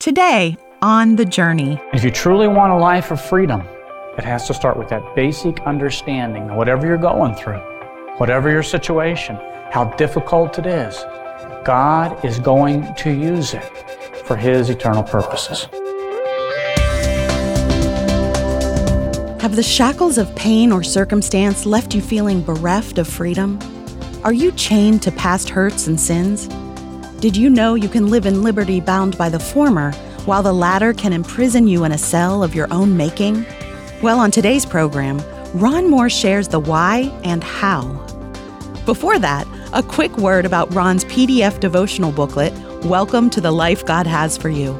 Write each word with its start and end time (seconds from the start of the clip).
Today, 0.00 0.56
on 0.80 1.16
the 1.16 1.24
journey. 1.24 1.76
If 1.92 2.04
you 2.04 2.12
truly 2.12 2.46
want 2.46 2.72
a 2.72 2.76
life 2.76 3.10
of 3.10 3.20
freedom, 3.20 3.62
it 4.16 4.22
has 4.22 4.46
to 4.46 4.54
start 4.54 4.78
with 4.78 4.88
that 4.90 5.16
basic 5.16 5.58
understanding 5.62 6.46
that 6.46 6.56
whatever 6.56 6.86
you're 6.86 6.96
going 6.96 7.34
through, 7.34 7.58
whatever 8.18 8.48
your 8.48 8.62
situation, 8.62 9.34
how 9.72 9.92
difficult 9.96 10.56
it 10.60 10.66
is, 10.66 10.94
God 11.64 12.24
is 12.24 12.38
going 12.38 12.94
to 12.94 13.10
use 13.10 13.54
it 13.54 13.64
for 14.24 14.36
His 14.36 14.70
eternal 14.70 15.02
purposes. 15.02 15.66
Have 19.42 19.56
the 19.56 19.64
shackles 19.64 20.16
of 20.16 20.32
pain 20.36 20.70
or 20.70 20.84
circumstance 20.84 21.66
left 21.66 21.92
you 21.92 22.00
feeling 22.00 22.40
bereft 22.40 22.98
of 22.98 23.08
freedom? 23.08 23.58
Are 24.22 24.32
you 24.32 24.52
chained 24.52 25.02
to 25.02 25.10
past 25.10 25.48
hurts 25.48 25.88
and 25.88 25.98
sins? 25.98 26.48
Did 27.20 27.36
you 27.36 27.50
know 27.50 27.74
you 27.74 27.88
can 27.88 28.10
live 28.10 28.26
in 28.26 28.42
liberty 28.42 28.80
bound 28.80 29.18
by 29.18 29.28
the 29.28 29.40
former, 29.40 29.90
while 30.24 30.40
the 30.40 30.52
latter 30.52 30.94
can 30.94 31.12
imprison 31.12 31.66
you 31.66 31.82
in 31.82 31.90
a 31.90 31.98
cell 31.98 32.44
of 32.44 32.54
your 32.54 32.72
own 32.72 32.96
making? 32.96 33.44
Well, 34.00 34.20
on 34.20 34.30
today's 34.30 34.64
program, 34.64 35.20
Ron 35.52 35.90
Moore 35.90 36.10
shares 36.10 36.46
the 36.46 36.60
why 36.60 37.12
and 37.24 37.42
how. 37.42 37.82
Before 38.86 39.18
that, 39.18 39.48
a 39.72 39.82
quick 39.82 40.16
word 40.16 40.46
about 40.46 40.72
Ron's 40.72 41.04
PDF 41.06 41.58
devotional 41.58 42.12
booklet, 42.12 42.52
Welcome 42.84 43.30
to 43.30 43.40
the 43.40 43.50
Life 43.50 43.84
God 43.84 44.06
Has 44.06 44.38
for 44.38 44.48
You. 44.48 44.78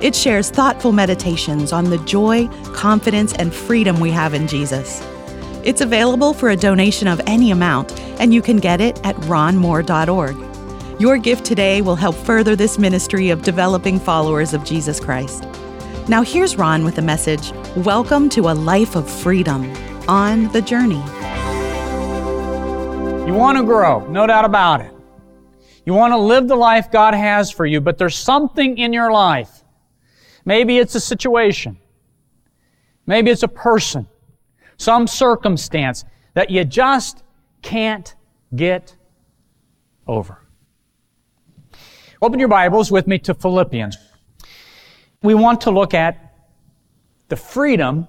It 0.00 0.14
shares 0.14 0.50
thoughtful 0.50 0.92
meditations 0.92 1.72
on 1.72 1.90
the 1.90 1.98
joy, 2.04 2.46
confidence, 2.72 3.32
and 3.34 3.52
freedom 3.52 3.98
we 3.98 4.12
have 4.12 4.32
in 4.32 4.46
Jesus. 4.46 5.04
It's 5.64 5.80
available 5.80 6.34
for 6.34 6.50
a 6.50 6.56
donation 6.56 7.08
of 7.08 7.20
any 7.26 7.50
amount, 7.50 7.98
and 8.20 8.32
you 8.32 8.42
can 8.42 8.58
get 8.58 8.80
it 8.80 9.04
at 9.04 9.16
ronmoore.org. 9.22 10.53
Your 11.04 11.18
gift 11.18 11.44
today 11.44 11.82
will 11.82 11.96
help 11.96 12.16
further 12.16 12.56
this 12.56 12.78
ministry 12.78 13.28
of 13.28 13.42
developing 13.42 14.00
followers 14.00 14.54
of 14.54 14.64
Jesus 14.64 14.98
Christ. 14.98 15.44
Now, 16.08 16.22
here's 16.22 16.56
Ron 16.56 16.82
with 16.82 16.96
a 16.96 17.02
message 17.02 17.52
Welcome 17.76 18.30
to 18.30 18.48
a 18.48 18.54
life 18.54 18.96
of 18.96 19.06
freedom 19.06 19.70
on 20.08 20.48
the 20.52 20.62
journey. 20.62 21.02
You 23.28 23.34
want 23.34 23.58
to 23.58 23.64
grow, 23.64 24.06
no 24.08 24.26
doubt 24.26 24.46
about 24.46 24.80
it. 24.80 24.94
You 25.84 25.92
want 25.92 26.12
to 26.12 26.16
live 26.16 26.48
the 26.48 26.56
life 26.56 26.90
God 26.90 27.12
has 27.12 27.50
for 27.50 27.66
you, 27.66 27.82
but 27.82 27.98
there's 27.98 28.16
something 28.16 28.78
in 28.78 28.94
your 28.94 29.12
life 29.12 29.62
Maybe 30.46 30.78
it's 30.78 30.94
a 30.94 31.00
situation. 31.00 31.76
Maybe 33.06 33.30
it's 33.30 33.42
a 33.42 33.48
person, 33.48 34.08
some 34.78 35.06
circumstance 35.06 36.06
that 36.32 36.48
you 36.48 36.64
just 36.64 37.22
can't 37.60 38.14
get 38.56 38.96
over. 40.06 40.43
Open 42.24 42.38
your 42.38 42.48
Bibles 42.48 42.90
with 42.90 43.06
me 43.06 43.18
to 43.18 43.34
Philippians. 43.34 43.98
We 45.22 45.34
want 45.34 45.60
to 45.60 45.70
look 45.70 45.92
at 45.92 46.34
the 47.28 47.36
freedom 47.36 48.06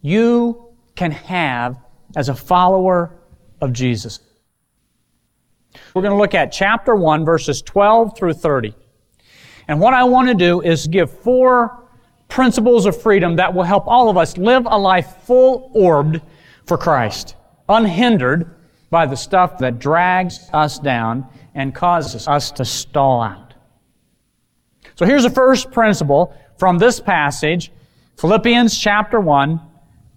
you 0.00 0.76
can 0.94 1.10
have 1.10 1.76
as 2.14 2.28
a 2.28 2.36
follower 2.36 3.18
of 3.60 3.72
Jesus. 3.72 4.20
We're 5.92 6.02
going 6.02 6.14
to 6.14 6.18
look 6.18 6.36
at 6.36 6.52
chapter 6.52 6.94
1, 6.94 7.24
verses 7.24 7.60
12 7.60 8.16
through 8.16 8.34
30. 8.34 8.76
And 9.66 9.80
what 9.80 9.92
I 9.92 10.04
want 10.04 10.28
to 10.28 10.34
do 10.34 10.60
is 10.60 10.86
give 10.86 11.10
four 11.10 11.88
principles 12.28 12.86
of 12.86 13.02
freedom 13.02 13.34
that 13.34 13.52
will 13.52 13.64
help 13.64 13.88
all 13.88 14.08
of 14.08 14.16
us 14.16 14.38
live 14.38 14.66
a 14.66 14.78
life 14.78 15.16
full 15.24 15.72
orbed 15.74 16.22
for 16.64 16.78
Christ, 16.78 17.34
unhindered 17.68 18.54
by 18.88 19.04
the 19.04 19.16
stuff 19.16 19.58
that 19.58 19.80
drags 19.80 20.48
us 20.52 20.78
down 20.78 21.26
and 21.56 21.74
causes 21.74 22.28
us 22.28 22.52
to 22.52 22.64
stall 22.64 23.20
out. 23.20 23.47
So 24.98 25.06
here's 25.06 25.22
the 25.22 25.30
first 25.30 25.70
principle 25.70 26.34
from 26.56 26.78
this 26.78 26.98
passage, 26.98 27.70
Philippians 28.16 28.76
chapter 28.76 29.20
1, 29.20 29.60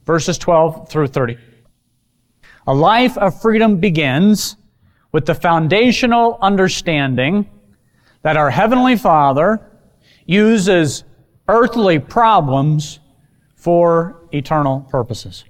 verses 0.08 0.40
12 0.40 0.90
through 0.90 1.06
30. 1.06 1.38
A 2.66 2.74
life 2.74 3.16
of 3.20 3.40
freedom 3.40 3.78
begins 3.78 4.56
with 5.12 5.28
the 5.28 5.36
foundational 5.36 6.40
understanding 6.42 7.48
that 8.24 8.38
our 8.38 8.50
Heavenly 8.50 8.96
Father 8.96 9.62
uses 10.26 11.04
earthly 11.48 12.00
problems 12.00 13.00
for 13.54 14.24
eternal 14.32 14.88
purposes. 14.90 15.44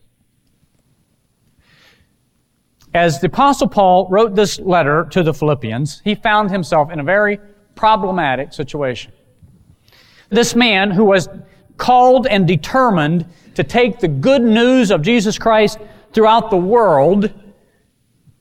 As 2.93 3.21
the 3.21 3.27
Apostle 3.27 3.69
Paul 3.69 4.09
wrote 4.09 4.35
this 4.35 4.59
letter 4.59 5.07
to 5.11 5.23
the 5.23 5.33
Philippians, 5.33 6.01
he 6.03 6.15
found 6.15 6.51
himself 6.51 6.91
in 6.91 6.99
a 6.99 7.03
very 7.03 7.39
problematic 7.75 8.51
situation. 8.51 9.13
This 10.31 10.55
man 10.55 10.91
who 10.91 11.05
was 11.05 11.29
called 11.77 12.25
and 12.25 12.47
determined 12.47 13.25
to 13.55 13.63
take 13.63 13.99
the 13.99 14.07
good 14.07 14.41
news 14.41 14.89
of 14.89 15.01
Jesus 15.01 15.37
Christ 15.37 15.77
throughout 16.13 16.49
the 16.49 16.57
world 16.57 17.31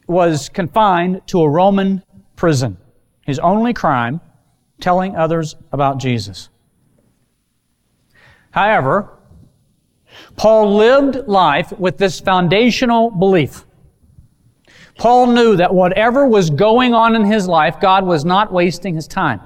was 0.06 0.48
confined 0.48 1.22
to 1.26 1.42
a 1.42 1.48
Roman 1.48 2.02
prison. 2.36 2.78
His 3.26 3.38
only 3.40 3.74
crime, 3.74 4.20
telling 4.80 5.16
others 5.16 5.56
about 5.72 5.98
Jesus. 5.98 6.48
However, 8.52 9.10
Paul 10.36 10.76
lived 10.76 11.28
life 11.28 11.72
with 11.72 11.98
this 11.98 12.20
foundational 12.20 13.10
belief. 13.10 13.64
Paul 14.96 15.28
knew 15.28 15.56
that 15.56 15.72
whatever 15.72 16.26
was 16.26 16.50
going 16.50 16.94
on 16.94 17.14
in 17.16 17.24
his 17.24 17.48
life, 17.48 17.80
God 17.80 18.04
was 18.04 18.24
not 18.24 18.52
wasting 18.52 18.94
his 18.94 19.06
time. 19.06 19.40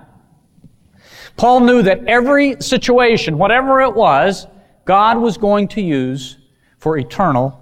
Paul 1.37 1.61
knew 1.61 1.83
that 1.83 2.05
every 2.07 2.61
situation, 2.61 3.39
whatever 3.39 3.81
it 3.83 3.95
was, 3.95 4.47
God 4.85 5.19
was 5.19 5.37
going 5.37 5.69
to 5.69 5.81
use 5.81 6.39
for 6.79 6.99
eternal 6.99 7.61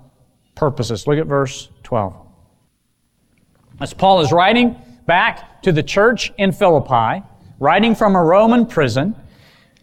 purposes. 0.54 1.06
Look 1.06 1.18
at 1.18 1.26
verse 1.26 1.70
12. 1.82 2.14
As 3.80 3.94
Paul 3.94 4.20
is 4.20 4.32
writing 4.32 4.76
back 5.06 5.62
to 5.62 5.72
the 5.72 5.82
church 5.82 6.32
in 6.38 6.52
Philippi, 6.52 7.24
writing 7.58 7.94
from 7.94 8.14
a 8.14 8.22
Roman 8.22 8.66
prison, 8.66 9.14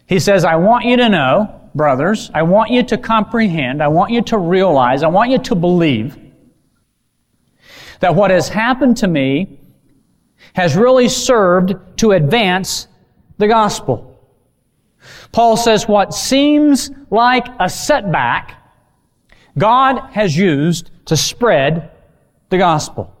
he 0.06 0.18
says, 0.18 0.44
I 0.44 0.56
want 0.56 0.84
you 0.84 0.96
to 0.96 1.08
know, 1.08 1.70
brothers, 1.74 2.30
I 2.34 2.42
want 2.42 2.70
you 2.70 2.82
to 2.84 2.98
comprehend, 2.98 3.82
I 3.82 3.88
want 3.88 4.12
you 4.12 4.22
to 4.22 4.38
realize, 4.38 5.02
I 5.02 5.08
want 5.08 5.30
you 5.30 5.38
to 5.38 5.54
believe 5.54 6.18
that 8.00 8.14
what 8.14 8.30
has 8.30 8.48
happened 8.48 8.96
to 8.98 9.08
me 9.08 9.60
has 10.54 10.76
really 10.76 11.08
served 11.08 11.74
to 11.98 12.12
advance 12.12 12.88
the 13.40 13.48
gospel. 13.48 14.06
Paul 15.32 15.56
says 15.56 15.88
what 15.88 16.14
seems 16.14 16.90
like 17.10 17.46
a 17.58 17.68
setback, 17.68 18.62
God 19.58 20.10
has 20.12 20.36
used 20.36 20.90
to 21.06 21.16
spread 21.16 21.90
the 22.50 22.58
gospel. 22.58 23.12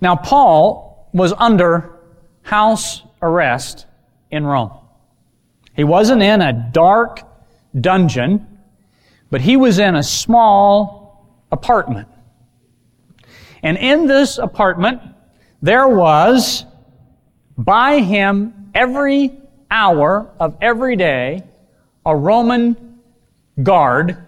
Now, 0.00 0.16
Paul 0.16 1.10
was 1.12 1.32
under 1.36 1.98
house 2.42 3.02
arrest 3.20 3.86
in 4.30 4.44
Rome. 4.44 4.72
He 5.74 5.84
wasn't 5.84 6.22
in 6.22 6.40
a 6.40 6.52
dark 6.72 7.20
dungeon, 7.78 8.46
but 9.30 9.40
he 9.40 9.56
was 9.56 9.78
in 9.78 9.96
a 9.96 10.02
small 10.02 11.26
apartment. 11.50 12.08
And 13.62 13.76
in 13.78 14.06
this 14.06 14.38
apartment, 14.38 15.00
there 15.60 15.88
was 15.88 16.66
by 17.64 18.00
him 18.00 18.70
every 18.74 19.38
hour 19.70 20.30
of 20.38 20.56
every 20.60 20.96
day 20.96 21.42
a 22.04 22.14
Roman 22.14 23.00
guard. 23.62 24.24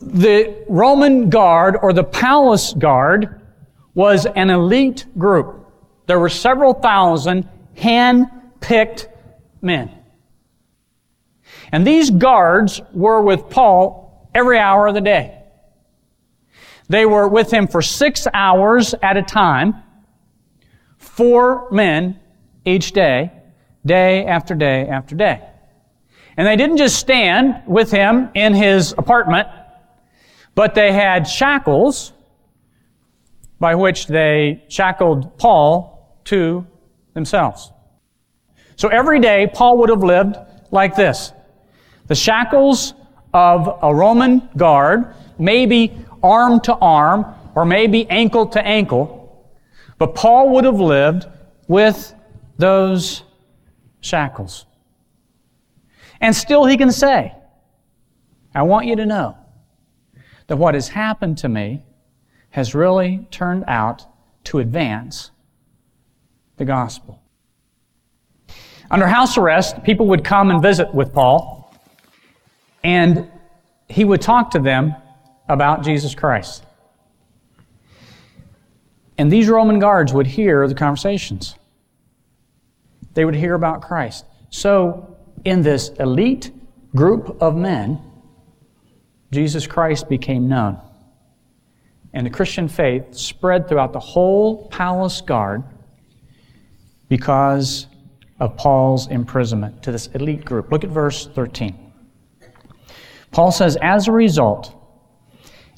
The 0.00 0.64
Roman 0.68 1.30
guard 1.30 1.76
or 1.80 1.92
the 1.92 2.04
palace 2.04 2.72
guard 2.74 3.40
was 3.94 4.26
an 4.26 4.50
elite 4.50 5.06
group. 5.16 5.66
There 6.06 6.18
were 6.18 6.28
several 6.28 6.74
thousand 6.74 7.48
hand-picked 7.76 9.08
men. 9.62 9.90
And 11.72 11.86
these 11.86 12.10
guards 12.10 12.82
were 12.92 13.22
with 13.22 13.48
Paul 13.48 14.28
every 14.34 14.58
hour 14.58 14.88
of 14.88 14.94
the 14.94 15.00
day. 15.00 15.40
They 16.88 17.06
were 17.06 17.26
with 17.26 17.50
him 17.50 17.66
for 17.66 17.80
six 17.80 18.26
hours 18.34 18.94
at 19.02 19.16
a 19.16 19.22
time, 19.22 19.82
four 21.14 21.68
men 21.70 22.18
each 22.64 22.90
day, 22.90 23.30
day 23.86 24.26
after 24.26 24.54
day 24.54 24.88
after 24.88 25.14
day. 25.14 25.40
And 26.36 26.44
they 26.46 26.56
didn't 26.56 26.78
just 26.78 26.98
stand 26.98 27.62
with 27.66 27.92
him 27.92 28.30
in 28.34 28.52
his 28.52 28.92
apartment, 28.98 29.46
but 30.56 30.74
they 30.74 30.92
had 30.92 31.28
shackles 31.28 32.12
by 33.60 33.76
which 33.76 34.08
they 34.08 34.64
shackled 34.68 35.38
Paul 35.38 36.18
to 36.24 36.66
themselves. 37.12 37.70
So 38.74 38.88
every 38.88 39.20
day, 39.20 39.48
Paul 39.54 39.78
would 39.78 39.90
have 39.90 40.02
lived 40.02 40.36
like 40.72 40.96
this. 40.96 41.32
The 42.08 42.16
shackles 42.16 42.94
of 43.32 43.78
a 43.82 43.94
Roman 43.94 44.48
guard, 44.56 45.14
maybe 45.38 45.96
arm 46.24 46.58
to 46.62 46.74
arm, 46.74 47.24
or 47.54 47.64
maybe 47.64 48.10
ankle 48.10 48.46
to 48.48 48.66
ankle, 48.66 49.23
but 49.98 50.14
Paul 50.14 50.50
would 50.50 50.64
have 50.64 50.80
lived 50.80 51.26
with 51.68 52.14
those 52.58 53.22
shackles. 54.00 54.66
And 56.20 56.34
still 56.34 56.64
he 56.64 56.76
can 56.76 56.92
say, 56.92 57.34
I 58.54 58.62
want 58.62 58.86
you 58.86 58.96
to 58.96 59.06
know 59.06 59.36
that 60.46 60.56
what 60.56 60.74
has 60.74 60.88
happened 60.88 61.38
to 61.38 61.48
me 61.48 61.82
has 62.50 62.74
really 62.74 63.26
turned 63.30 63.64
out 63.66 64.06
to 64.44 64.58
advance 64.58 65.30
the 66.56 66.64
gospel. 66.64 67.20
Under 68.90 69.06
house 69.06 69.36
arrest, 69.36 69.82
people 69.82 70.06
would 70.06 70.22
come 70.22 70.50
and 70.50 70.62
visit 70.62 70.94
with 70.94 71.12
Paul, 71.12 71.74
and 72.84 73.30
he 73.88 74.04
would 74.04 74.20
talk 74.20 74.50
to 74.52 74.58
them 74.58 74.94
about 75.48 75.82
Jesus 75.82 76.14
Christ. 76.14 76.63
And 79.16 79.30
these 79.30 79.48
Roman 79.48 79.78
guards 79.78 80.12
would 80.12 80.26
hear 80.26 80.66
the 80.66 80.74
conversations. 80.74 81.54
They 83.14 83.24
would 83.24 83.34
hear 83.34 83.54
about 83.54 83.82
Christ. 83.82 84.24
So, 84.50 85.16
in 85.44 85.62
this 85.62 85.90
elite 86.00 86.50
group 86.94 87.40
of 87.40 87.56
men, 87.56 88.00
Jesus 89.32 89.66
Christ 89.66 90.08
became 90.08 90.48
known. 90.48 90.80
And 92.12 92.24
the 92.24 92.30
Christian 92.30 92.68
faith 92.68 93.14
spread 93.14 93.68
throughout 93.68 93.92
the 93.92 94.00
whole 94.00 94.68
palace 94.68 95.20
guard 95.20 95.64
because 97.08 97.86
of 98.38 98.56
Paul's 98.56 99.08
imprisonment 99.08 99.82
to 99.82 99.92
this 99.92 100.06
elite 100.08 100.44
group. 100.44 100.70
Look 100.70 100.84
at 100.84 100.90
verse 100.90 101.26
13. 101.26 101.92
Paul 103.30 103.50
says, 103.50 103.76
As 103.82 104.06
a 104.06 104.12
result, 104.12 104.72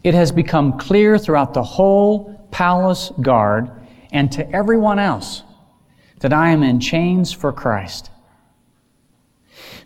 it 0.05 0.15
has 0.15 0.31
become 0.31 0.79
clear 0.79 1.19
throughout 1.19 1.55
the 1.55 1.63
whole 1.63 2.36
palace 2.57 3.13
guard 3.21 3.71
and 4.13 4.33
to 4.33 4.51
everyone 4.51 4.99
else 4.99 5.43
that 6.21 6.33
I 6.33 6.49
am 6.49 6.63
in 6.63 6.81
chains 6.81 7.31
for 7.31 7.53
Christ. 7.53 8.09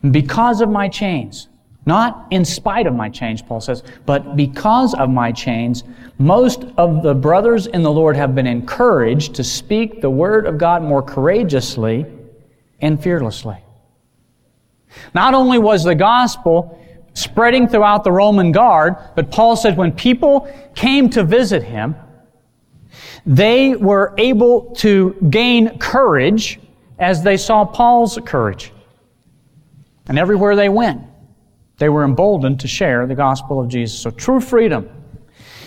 Because 0.09 0.61
of 0.61 0.71
my 0.71 0.87
chains, 0.89 1.49
not 1.85 2.29
in 2.31 2.45
spite 2.45 2.87
of 2.87 2.95
my 2.95 3.09
chains, 3.09 3.43
Paul 3.43 3.61
says, 3.61 3.83
but 4.07 4.37
because 4.37 4.95
of 4.95 5.11
my 5.11 5.33
chains, 5.33 5.83
most 6.19 6.65
of 6.77 7.03
the 7.03 7.13
brothers 7.13 7.67
in 7.67 7.83
the 7.83 7.91
Lord 7.91 8.15
have 8.15 8.37
been 8.37 8.47
encouraged 8.47 9.35
to 9.35 9.43
speak 9.43 10.01
the 10.01 10.11
word 10.11 10.47
of 10.47 10.57
God 10.57 10.81
more 10.81 11.03
courageously 11.03 12.07
and 12.81 13.03
fearlessly. 13.03 13.59
Not 15.13 15.35
only 15.35 15.59
was 15.59 15.83
the 15.83 15.97
gospel 15.97 16.79
spreading 17.15 17.67
throughout 17.67 18.05
the 18.05 18.13
Roman 18.13 18.53
guard, 18.53 18.95
but 19.17 19.33
Paul 19.33 19.57
said 19.57 19.77
when 19.77 19.91
people 19.91 20.49
came 20.77 21.11
to 21.11 21.25
visit 21.25 21.65
him, 21.65 21.97
they 23.27 23.77
were 23.77 24.15
able 24.19 24.75
to 24.77 25.15
gain 25.31 25.79
courage 25.79 26.59
as 26.99 27.23
they 27.23 27.37
saw 27.37 27.65
Paul's 27.65 28.19
courage. 28.25 28.73
And 30.09 30.19
everywhere 30.19 30.57
they 30.57 30.69
went, 30.69 31.03
they 31.79 31.89
were 31.89 32.05
emboldened 32.05 32.61
to 32.61 32.69
share 32.69 33.07
the 33.07 33.15
gospel 33.15 33.61
of 33.61 33.69
Jesus. 33.69 33.99
So 33.99 34.11
true 34.11 34.41
freedom 34.41 34.89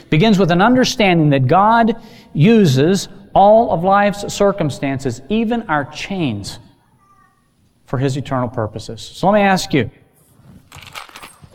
begins 0.10 0.38
with 0.38 0.52
an 0.52 0.62
understanding 0.62 1.30
that 1.32 1.48
God 1.48 1.96
uses 2.34 3.08
all 3.34 3.72
of 3.72 3.84
life's 3.84 4.32
circumstances, 4.32 5.22
even 5.30 5.64
our 5.64 5.86
chains, 5.86 6.60
for 7.86 7.98
His 7.98 8.16
eternal 8.16 8.48
purposes. 8.48 9.02
So 9.02 9.30
let 9.30 9.40
me 9.40 9.42
ask 9.42 9.74
you, 9.74 9.90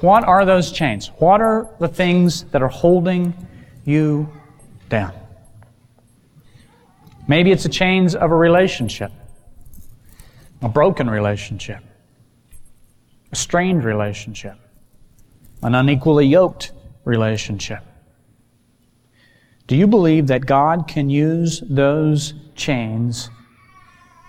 what 0.01 0.25
are 0.25 0.45
those 0.45 0.73
chains? 0.73 1.09
What 1.19 1.41
are 1.41 1.69
the 1.79 1.89
things 1.89 2.45
that 2.45 2.63
are 2.63 2.69
holding 2.69 3.35
you 3.85 4.29
down? 4.89 5.13
Maybe 7.29 7.53
it's 7.53 7.63
the 7.63 7.69
chains 7.69 8.15
of 8.15 8.31
a 8.31 8.35
relationship, 8.35 9.13
a 10.63 10.69
broken 10.69 11.11
relationship, 11.11 11.85
a 13.31 13.37
strained 13.37 13.85
relationship, 13.85 14.57
an 15.63 15.75
unequally 15.75 16.27
yoked 16.27 16.73
relationship. 17.05 17.85
Do 19.67 19.77
you 19.77 19.87
believe 19.87 20.27
that 20.29 20.47
God 20.47 20.89
can 20.89 21.11
use 21.11 21.63
those 21.69 22.33
chains 22.55 23.29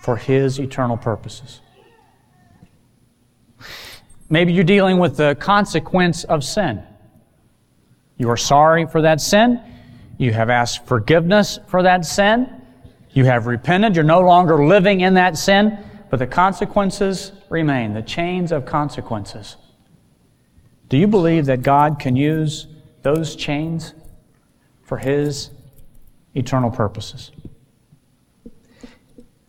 for 0.02 0.18
His 0.18 0.60
eternal 0.60 0.98
purposes? 0.98 1.62
Maybe 4.30 4.52
you're 4.52 4.66
dealing 4.66 5.00
with 5.00 5.16
the 5.16 5.36
consequence 5.40 6.26
of 6.26 6.44
sin. 6.44 6.84
You 8.18 8.30
are 8.30 8.38
sorry 8.38 8.86
for 8.86 9.02
that 9.02 9.22
sin. 9.22 9.62
You 10.18 10.34
have 10.34 10.50
asked 10.50 10.86
forgiveness 10.86 11.60
for 11.68 11.82
that 11.84 12.04
sin. 12.06 12.59
You 13.12 13.26
have 13.26 13.48
repented. 13.48 13.96
You're 13.96 14.06
no 14.06 14.22
longer 14.22 14.66
living 14.66 15.02
in 15.02 15.16
that 15.16 15.38
sin, 15.38 15.78
but 16.10 16.20
the 16.20 16.28
consequences 16.28 17.32
remain, 17.50 17.94
the 17.94 18.02
chains 18.02 18.52
of 18.52 18.66
consequences. 18.66 19.58
Do 20.90 20.98
you 20.98 21.08
believe 21.08 21.46
that 21.46 21.62
God 21.62 22.00
can 22.00 22.16
use 22.16 22.68
those 23.02 23.36
chains 23.36 23.94
for 24.84 24.98
His 24.98 25.52
eternal 26.36 26.72
purposes? 26.72 27.32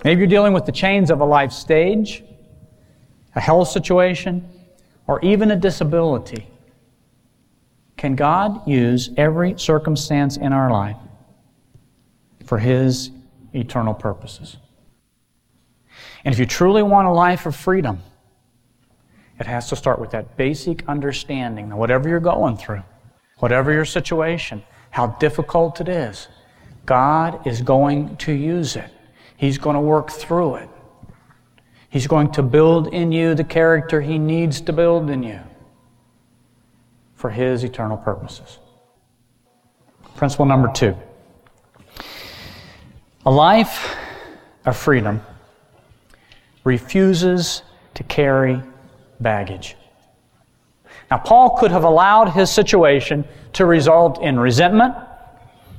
Maybe 0.04 0.20
you're 0.20 0.28
dealing 0.28 0.52
with 0.52 0.64
the 0.64 0.72
chains 0.72 1.10
of 1.10 1.20
a 1.20 1.24
life 1.24 1.52
stage, 1.52 2.24
a 3.34 3.40
health 3.40 3.68
situation, 3.68 4.48
or 5.06 5.20
even 5.22 5.50
a 5.50 5.56
disability, 5.56 6.46
can 7.96 8.14
God 8.14 8.66
use 8.66 9.10
every 9.16 9.58
circumstance 9.58 10.36
in 10.38 10.52
our 10.52 10.70
life 10.70 10.96
for 12.46 12.58
His 12.58 13.10
eternal 13.54 13.94
purposes? 13.94 14.56
And 16.24 16.32
if 16.32 16.38
you 16.38 16.46
truly 16.46 16.82
want 16.82 17.08
a 17.08 17.12
life 17.12 17.46
of 17.46 17.56
freedom, 17.56 18.00
it 19.38 19.46
has 19.46 19.68
to 19.70 19.76
start 19.76 19.98
with 19.98 20.10
that 20.10 20.36
basic 20.36 20.86
understanding 20.86 21.70
that 21.70 21.76
whatever 21.76 22.08
you're 22.08 22.20
going 22.20 22.56
through, 22.56 22.82
whatever 23.38 23.72
your 23.72 23.86
situation, 23.86 24.62
how 24.90 25.08
difficult 25.18 25.80
it 25.80 25.88
is, 25.88 26.28
God 26.84 27.46
is 27.46 27.62
going 27.62 28.16
to 28.18 28.32
use 28.32 28.76
it. 28.76 28.90
He's 29.36 29.56
going 29.56 29.74
to 29.74 29.80
work 29.80 30.10
through 30.10 30.56
it. 30.56 30.68
He's 31.88 32.06
going 32.06 32.30
to 32.32 32.42
build 32.42 32.88
in 32.88 33.12
you 33.12 33.34
the 33.34 33.44
character 33.44 34.00
He 34.00 34.18
needs 34.18 34.60
to 34.62 34.72
build 34.72 35.08
in 35.10 35.22
you 35.22 35.40
for 37.14 37.30
His 37.30 37.64
eternal 37.64 37.96
purposes. 37.96 38.58
Principle 40.16 40.46
number 40.46 40.70
two 40.72 40.96
a 43.26 43.30
life 43.30 43.96
of 44.64 44.76
freedom 44.76 45.20
refuses 46.64 47.62
to 47.94 48.02
carry 48.04 48.62
baggage. 49.20 49.76
Now, 51.10 51.18
Paul 51.18 51.58
could 51.58 51.70
have 51.70 51.84
allowed 51.84 52.30
his 52.30 52.50
situation 52.50 53.24
to 53.54 53.66
result 53.66 54.22
in 54.22 54.38
resentment, 54.38 54.94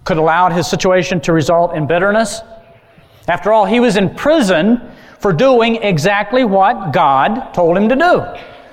could 0.03 0.17
have 0.17 0.24
allowed 0.24 0.51
his 0.51 0.67
situation 0.67 1.21
to 1.21 1.33
result 1.33 1.74
in 1.74 1.88
bitterness. 1.88 2.41
After 3.27 3.51
all, 3.51 3.65
he 3.65 3.79
was 3.79 3.98
in 3.98 4.13
prison 4.13 4.81
for 5.19 5.31
doing 5.31 5.77
exactly 5.77 6.43
what 6.43 6.91
God 6.91 7.53
told 7.53 7.77
him 7.77 7.89
to 7.89 7.95
do. 7.95 8.25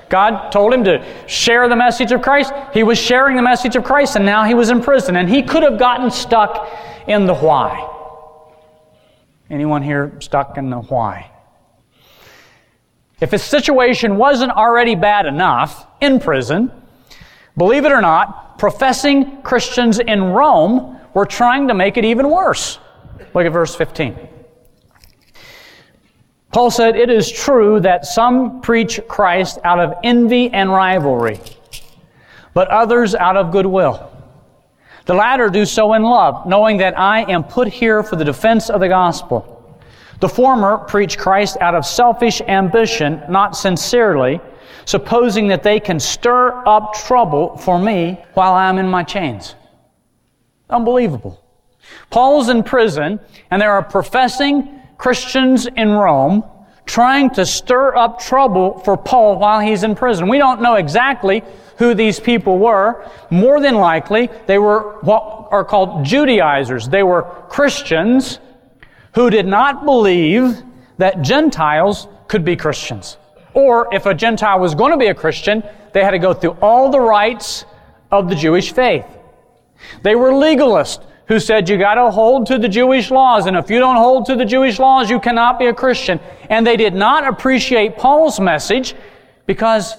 God 0.08 0.50
told 0.50 0.72
him 0.72 0.84
to 0.84 1.04
share 1.26 1.68
the 1.68 1.76
message 1.76 2.12
of 2.12 2.22
Christ. 2.22 2.52
He 2.72 2.82
was 2.82 2.98
sharing 2.98 3.36
the 3.36 3.42
message 3.42 3.76
of 3.76 3.84
Christ, 3.84 4.16
and 4.16 4.24
now 4.24 4.44
he 4.44 4.54
was 4.54 4.70
in 4.70 4.80
prison. 4.82 5.16
And 5.16 5.28
he 5.28 5.42
could 5.42 5.62
have 5.62 5.78
gotten 5.78 6.10
stuck 6.10 6.68
in 7.06 7.26
the 7.26 7.34
why. 7.34 7.94
Anyone 9.50 9.82
here 9.82 10.12
stuck 10.20 10.58
in 10.58 10.70
the 10.70 10.78
why? 10.78 11.30
If 13.20 13.32
his 13.32 13.42
situation 13.42 14.16
wasn't 14.16 14.52
already 14.52 14.94
bad 14.94 15.26
enough 15.26 15.86
in 16.00 16.20
prison, 16.20 16.70
believe 17.56 17.84
it 17.84 17.92
or 17.92 18.00
not, 18.00 18.58
professing 18.58 19.42
Christians 19.42 19.98
in 19.98 20.22
Rome 20.22 20.98
were 21.14 21.26
trying 21.26 21.68
to 21.68 21.74
make 21.74 21.96
it 21.96 22.04
even 22.04 22.28
worse. 22.30 22.78
Look 23.34 23.46
at 23.46 23.52
verse 23.52 23.74
15. 23.74 24.16
Paul 26.52 26.70
said, 26.70 26.96
It 26.96 27.10
is 27.10 27.30
true 27.30 27.80
that 27.80 28.06
some 28.06 28.60
preach 28.60 29.00
Christ 29.08 29.58
out 29.64 29.80
of 29.80 29.94
envy 30.04 30.50
and 30.50 30.70
rivalry, 30.70 31.40
but 32.54 32.68
others 32.68 33.14
out 33.14 33.36
of 33.36 33.50
goodwill. 33.50 34.10
The 35.08 35.14
latter 35.14 35.48
do 35.48 35.64
so 35.64 35.94
in 35.94 36.02
love, 36.02 36.46
knowing 36.46 36.76
that 36.76 36.98
I 36.98 37.22
am 37.32 37.42
put 37.42 37.68
here 37.68 38.02
for 38.02 38.16
the 38.16 38.26
defense 38.26 38.68
of 38.68 38.80
the 38.80 38.88
gospel. 38.88 39.80
The 40.20 40.28
former 40.28 40.76
preach 40.76 41.16
Christ 41.16 41.56
out 41.62 41.74
of 41.74 41.86
selfish 41.86 42.42
ambition, 42.42 43.22
not 43.26 43.56
sincerely, 43.56 44.38
supposing 44.84 45.48
that 45.48 45.62
they 45.62 45.80
can 45.80 45.98
stir 45.98 46.62
up 46.68 46.92
trouble 46.92 47.56
for 47.56 47.78
me 47.78 48.22
while 48.34 48.52
I 48.52 48.68
am 48.68 48.76
in 48.76 48.86
my 48.86 49.02
chains. 49.02 49.54
Unbelievable. 50.68 51.42
Paul's 52.10 52.50
in 52.50 52.62
prison, 52.62 53.18
and 53.50 53.62
there 53.62 53.72
are 53.72 53.82
professing 53.82 54.78
Christians 54.98 55.66
in 55.74 55.88
Rome 55.90 56.44
trying 56.88 57.30
to 57.30 57.46
stir 57.46 57.94
up 57.94 58.18
trouble 58.18 58.78
for 58.80 58.96
Paul 58.96 59.38
while 59.38 59.60
he's 59.60 59.84
in 59.84 59.94
prison. 59.94 60.28
We 60.28 60.38
don't 60.38 60.60
know 60.60 60.74
exactly 60.74 61.44
who 61.76 61.94
these 61.94 62.18
people 62.18 62.58
were. 62.58 63.06
More 63.30 63.60
than 63.60 63.76
likely, 63.76 64.28
they 64.46 64.58
were 64.58 64.98
what 65.02 65.48
are 65.50 65.64
called 65.64 66.04
Judaizers. 66.04 66.88
They 66.88 67.02
were 67.02 67.22
Christians 67.48 68.40
who 69.14 69.30
did 69.30 69.46
not 69.46 69.84
believe 69.84 70.62
that 70.96 71.22
Gentiles 71.22 72.08
could 72.26 72.44
be 72.44 72.56
Christians. 72.56 73.18
Or 73.54 73.92
if 73.94 74.06
a 74.06 74.14
Gentile 74.14 74.58
was 74.58 74.74
going 74.74 74.92
to 74.92 74.98
be 74.98 75.06
a 75.06 75.14
Christian, 75.14 75.62
they 75.92 76.02
had 76.02 76.10
to 76.12 76.18
go 76.18 76.34
through 76.34 76.56
all 76.62 76.90
the 76.90 77.00
rites 77.00 77.64
of 78.10 78.28
the 78.28 78.34
Jewish 78.34 78.72
faith. 78.72 79.06
They 80.02 80.14
were 80.14 80.30
legalists 80.30 81.04
who 81.28 81.38
said 81.38 81.68
you 81.68 81.76
got 81.76 81.94
to 81.94 82.10
hold 82.10 82.46
to 82.46 82.58
the 82.58 82.68
Jewish 82.68 83.10
laws, 83.10 83.46
and 83.46 83.56
if 83.56 83.70
you 83.70 83.78
don't 83.78 83.96
hold 83.96 84.26
to 84.26 84.34
the 84.34 84.44
Jewish 84.44 84.78
laws, 84.78 85.10
you 85.10 85.20
cannot 85.20 85.58
be 85.58 85.66
a 85.66 85.74
Christian. 85.74 86.18
And 86.48 86.66
they 86.66 86.76
did 86.76 86.94
not 86.94 87.26
appreciate 87.26 87.98
Paul's 87.98 88.40
message 88.40 88.94
because 89.46 89.94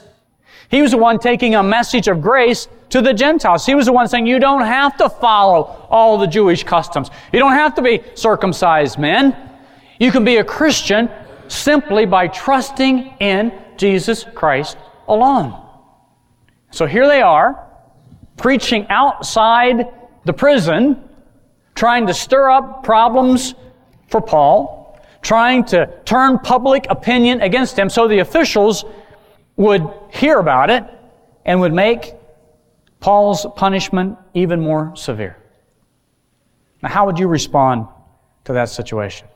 he 0.70 0.82
was 0.82 0.92
the 0.92 0.98
one 0.98 1.20
taking 1.20 1.56
a 1.56 1.64
message 1.64 2.08
of 2.08 2.22
grace 2.22 2.68
to 2.90 3.02
the 3.02 3.14
Gentiles. 3.14 3.66
He 3.66 3.76
was 3.76 3.86
the 3.86 3.94
one 3.94 4.08
saying, 4.08 4.26
you 4.26 4.40
don't 4.40 4.66
have 4.66 4.98
to 4.98 5.10
follow 5.10 5.88
all 5.90 6.18
the 6.18 6.28
Jewish 6.28 6.64
customs. 6.64 7.10
You 7.32 7.40
don't 7.40 7.54
have 7.54 7.76
to 7.76 7.82
be 7.82 8.02
circumcised 8.16 8.98
men. 8.98 9.36
You 10.00 10.12
can 10.12 10.24
be 10.24 10.38
a 10.38 10.44
Christian 10.44 11.10
simply 11.48 12.06
by 12.06 12.28
trusting 12.28 13.16
in 13.20 13.52
Jesus 13.78 14.26
Christ 14.36 14.78
alone. 15.08 15.60
So 16.72 16.86
here 16.86 17.08
they 17.08 17.22
are, 17.22 17.68
preaching 18.38 18.88
outside 18.90 19.88
the 20.26 20.34
prison, 20.34 21.09
trying 21.80 22.08
to 22.08 22.14
stir 22.14 22.50
up 22.50 22.84
problems 22.84 23.56
for 24.10 24.20
Paul, 24.20 25.00
trying 25.22 25.64
to 25.64 25.90
turn 26.04 26.38
public 26.40 26.86
opinion 26.90 27.40
against 27.40 27.80
him 27.80 27.90
so 27.90 28.06
the 28.06 28.20
officials 28.20 28.84
would 29.56 29.90
hear 30.12 30.40
about 30.40 30.70
it 30.70 30.84
and 31.46 31.62
would 31.62 31.72
make 31.72 32.16
Paul's 33.00 33.48
punishment 33.56 34.18
even 34.34 34.60
more 34.60 34.94
severe. 34.98 35.38
Now, 36.84 36.90
how 36.90 37.06
would 37.06 37.18
you 37.18 37.30
respond 37.30 37.88
to 38.44 38.52
that 38.52 38.68
situation? 38.68 39.30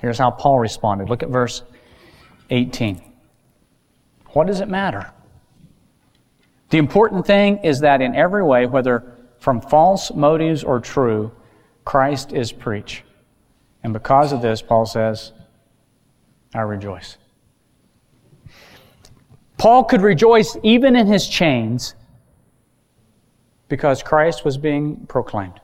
Here's 0.00 0.16
how 0.18 0.30
Paul 0.30 0.60
responded. 0.60 1.08
Look 1.08 1.24
at 1.24 1.28
verse 1.28 1.64
18. 2.50 3.02
What 4.26 4.46
does 4.46 4.60
it 4.60 4.68
matter? 4.68 5.10
The 6.70 6.78
important 6.78 7.26
thing 7.26 7.58
is 7.64 7.80
that 7.80 8.00
in 8.00 8.14
every 8.14 8.44
way, 8.44 8.66
whether 8.66 9.15
from 9.46 9.60
false 9.60 10.12
motives 10.12 10.64
or 10.64 10.80
true, 10.80 11.30
Christ 11.84 12.32
is 12.32 12.50
preached. 12.50 13.04
And 13.84 13.92
because 13.92 14.32
of 14.32 14.42
this, 14.42 14.60
Paul 14.60 14.86
says, 14.86 15.30
I 16.52 16.62
rejoice. 16.62 17.16
Paul 19.56 19.84
could 19.84 20.00
rejoice 20.00 20.56
even 20.64 20.96
in 20.96 21.06
his 21.06 21.28
chains 21.28 21.94
because 23.68 24.02
Christ 24.02 24.44
was 24.44 24.58
being 24.58 25.06
proclaimed. 25.06 25.60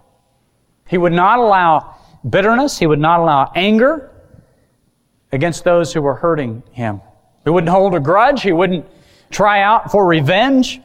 He 0.86 0.96
would 0.96 1.12
not 1.12 1.40
allow 1.40 1.96
bitterness, 2.30 2.78
he 2.78 2.86
would 2.86 3.00
not 3.00 3.18
allow 3.18 3.50
anger 3.56 4.12
against 5.32 5.64
those 5.64 5.92
who 5.92 6.02
were 6.02 6.14
hurting 6.14 6.62
him. 6.70 7.00
He 7.42 7.50
wouldn't 7.50 7.70
hold 7.70 7.96
a 7.96 8.00
grudge, 8.00 8.42
he 8.42 8.52
wouldn't 8.52 8.86
try 9.32 9.60
out 9.60 9.90
for 9.90 10.06
revenge, 10.06 10.80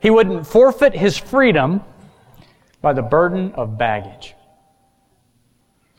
he 0.00 0.10
wouldn't 0.10 0.44
forfeit 0.44 0.96
his 0.96 1.16
freedom 1.16 1.84
by 2.80 2.92
the 2.92 3.02
burden 3.02 3.52
of 3.52 3.76
baggage. 3.76 4.34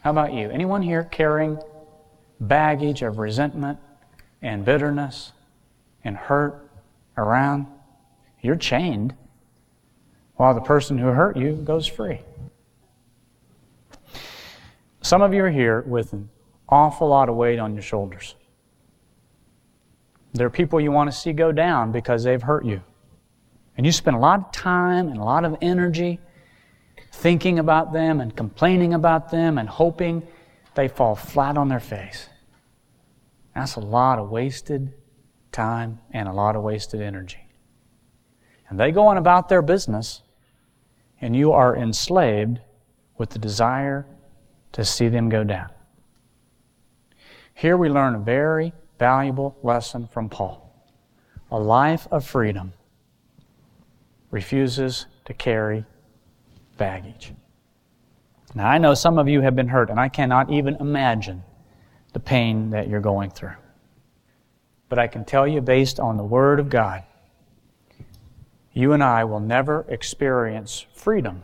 How 0.02 0.12
about 0.12 0.34
you? 0.34 0.50
Anyone 0.50 0.82
here 0.82 1.04
carrying 1.04 1.60
baggage 2.40 3.04
of 3.04 3.20
resentment 3.20 3.78
and 4.42 4.66
bitterness 4.66 5.32
and 6.04 6.18
hurt 6.18 6.68
around? 7.18 7.68
You're 8.42 8.56
chained 8.56 9.16
while 10.36 10.56
the 10.56 10.62
person 10.62 10.98
who 10.98 11.08
hurt 11.08 11.38
you 11.38 11.54
goes 11.54 11.86
free. 11.86 12.22
Some 15.02 15.22
of 15.22 15.34
you 15.34 15.44
are 15.44 15.52
here 15.52 15.82
with 15.82 16.14
an 16.14 16.30
awful 16.68 17.08
lot 17.08 17.30
of 17.30 17.36
weight 17.36 17.60
on 17.60 17.74
your 17.74 17.84
shoulders. 17.84 18.36
There 20.34 20.48
are 20.48 20.52
people 20.52 20.80
you 20.80 20.92
want 20.92 21.12
to 21.12 21.16
see 21.16 21.34
go 21.34 21.52
down 21.52 21.92
because 21.92 22.24
they've 22.24 22.42
hurt 22.42 22.66
you. 22.66 22.82
And 23.78 23.86
you 23.86 23.92
spend 23.92 24.16
a 24.16 24.20
lot 24.20 24.40
of 24.40 24.52
time 24.52 25.10
and 25.10 25.18
a 25.18 25.24
lot 25.24 25.46
of 25.46 25.58
energy 25.62 26.20
thinking 27.12 27.60
about 27.60 27.94
them 27.94 28.20
and 28.20 28.36
complaining 28.36 28.94
about 28.94 29.32
them 29.32 29.58
and 29.58 29.68
hoping 29.70 30.26
they 30.76 30.88
fall 30.88 31.16
flat 31.16 31.58
on 31.58 31.68
their 31.68 31.80
face. 31.80 32.30
That's 33.54 33.76
a 33.76 33.82
lot 33.82 34.18
of 34.18 34.30
wasted 34.30 34.94
time 35.52 36.00
and 36.12 36.28
a 36.28 36.34
lot 36.34 36.56
of 36.56 36.64
wasted 36.64 37.02
energy. 37.02 37.46
And 38.70 38.80
they 38.80 38.92
go 38.92 39.08
on 39.08 39.18
about 39.18 39.50
their 39.50 39.62
business, 39.62 40.22
and 41.20 41.36
you 41.36 41.52
are 41.52 41.76
enslaved 41.76 42.60
with 43.18 43.32
the 43.32 43.40
desire 43.40 44.08
to 44.72 44.86
see 44.86 45.10
them 45.10 45.28
go 45.28 45.44
down. 45.44 45.70
Here 47.54 47.76
we 47.76 47.90
learn 47.90 48.16
a 48.16 48.20
very 48.20 48.74
valuable 48.98 49.58
lesson 49.62 50.08
from 50.08 50.30
Paul. 50.30 50.74
A 51.52 51.60
life 51.60 52.08
of 52.10 52.26
freedom 52.26 52.72
refuses 54.32 55.06
to 55.26 55.34
carry 55.34 55.86
baggage. 56.82 57.32
Now, 58.56 58.68
I 58.68 58.80
know 58.80 58.96
some 58.96 59.20
of 59.20 59.28
you 59.28 59.42
have 59.42 59.56
been 59.56 59.68
hurt, 59.68 59.92
and 59.92 60.00
I 60.00 60.10
cannot 60.10 60.50
even 60.50 60.78
imagine 60.80 61.44
the 62.14 62.20
pain 62.20 62.72
that 62.72 62.90
you're 62.90 63.00
going 63.00 63.30
through. 63.30 63.54
But 64.90 64.98
I 64.98 65.06
can 65.06 65.24
tell 65.24 65.48
you, 65.48 65.62
based 65.62 66.00
on 66.00 66.18
the 66.18 66.24
Word 66.24 66.60
of 66.60 66.72
God, 66.72 67.04
you 68.74 68.94
and 68.94 69.04
I 69.04 69.26
will 69.26 69.40
never 69.40 69.86
experience 69.90 70.84
freedom 70.96 71.44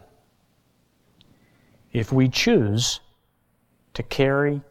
if 1.94 2.12
we 2.12 2.30
choose 2.30 3.00
to 3.94 4.02
carry 4.02 4.62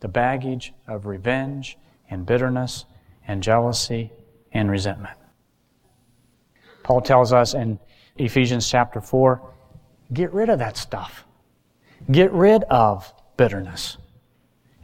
the 0.00 0.08
baggage 0.08 0.72
of 0.88 1.04
revenge 1.04 1.76
and 2.08 2.24
bitterness 2.24 2.86
and 3.28 3.42
jealousy 3.42 4.10
and 4.52 4.70
resentment. 4.70 5.18
Paul 6.82 7.02
tells 7.02 7.30
us 7.34 7.52
in 7.52 7.78
Ephesians 8.16 8.70
chapter 8.70 9.02
4 9.02 9.50
get 10.14 10.32
rid 10.32 10.48
of 10.48 10.58
that 10.60 10.76
stuff. 10.76 11.24
Get 12.10 12.32
rid 12.32 12.64
of 12.64 13.12
bitterness 13.36 13.96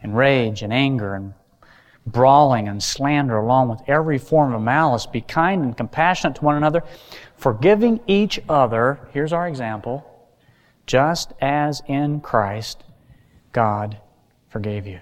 and 0.01 0.15
rage 0.15 0.61
and 0.61 0.73
anger 0.73 1.15
and 1.15 1.33
brawling 2.05 2.67
and 2.67 2.81
slander 2.81 3.37
along 3.37 3.69
with 3.69 3.81
every 3.87 4.17
form 4.17 4.53
of 4.53 4.61
malice. 4.61 5.05
Be 5.05 5.21
kind 5.21 5.63
and 5.63 5.77
compassionate 5.77 6.37
to 6.37 6.45
one 6.45 6.55
another, 6.55 6.83
forgiving 7.37 7.99
each 8.07 8.39
other. 8.49 8.99
Here's 9.13 9.33
our 9.33 9.47
example. 9.47 10.07
Just 10.87 11.33
as 11.39 11.81
in 11.87 12.21
Christ 12.21 12.83
God 13.51 13.97
forgave 14.49 14.87
you. 14.87 14.99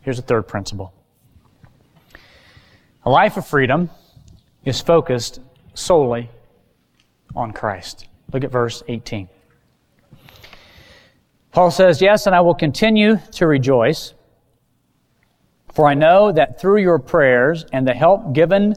Here's 0.00 0.18
a 0.18 0.22
third 0.22 0.46
principle. 0.46 0.94
A 3.04 3.10
life 3.10 3.36
of 3.36 3.46
freedom 3.46 3.90
is 4.64 4.80
focused 4.80 5.40
solely 5.74 6.30
on 7.34 7.52
Christ. 7.52 8.06
Look 8.32 8.44
at 8.44 8.50
verse 8.50 8.82
18. 8.88 9.28
Paul 11.52 11.70
says, 11.70 12.02
Yes, 12.02 12.26
and 12.26 12.36
I 12.36 12.40
will 12.40 12.54
continue 12.54 13.18
to 13.32 13.46
rejoice, 13.46 14.14
for 15.72 15.86
I 15.86 15.94
know 15.94 16.30
that 16.32 16.60
through 16.60 16.82
your 16.82 16.98
prayers 16.98 17.64
and 17.72 17.86
the 17.86 17.94
help 17.94 18.34
given 18.34 18.74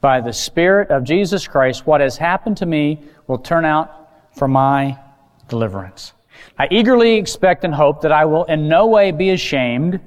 by 0.00 0.20
the 0.20 0.32
Spirit 0.32 0.90
of 0.90 1.04
Jesus 1.04 1.46
Christ, 1.46 1.86
what 1.86 2.00
has 2.00 2.16
happened 2.16 2.58
to 2.58 2.66
me 2.66 3.02
will 3.28 3.38
turn 3.38 3.64
out 3.64 4.10
for 4.36 4.46
my 4.46 4.98
deliverance. 5.48 6.12
I 6.58 6.68
eagerly 6.70 7.14
expect 7.14 7.64
and 7.64 7.74
hope 7.74 8.02
that 8.02 8.12
I 8.12 8.24
will 8.24 8.44
in 8.44 8.68
no 8.68 8.86
way 8.86 9.10
be 9.10 9.30
ashamed, 9.30 10.00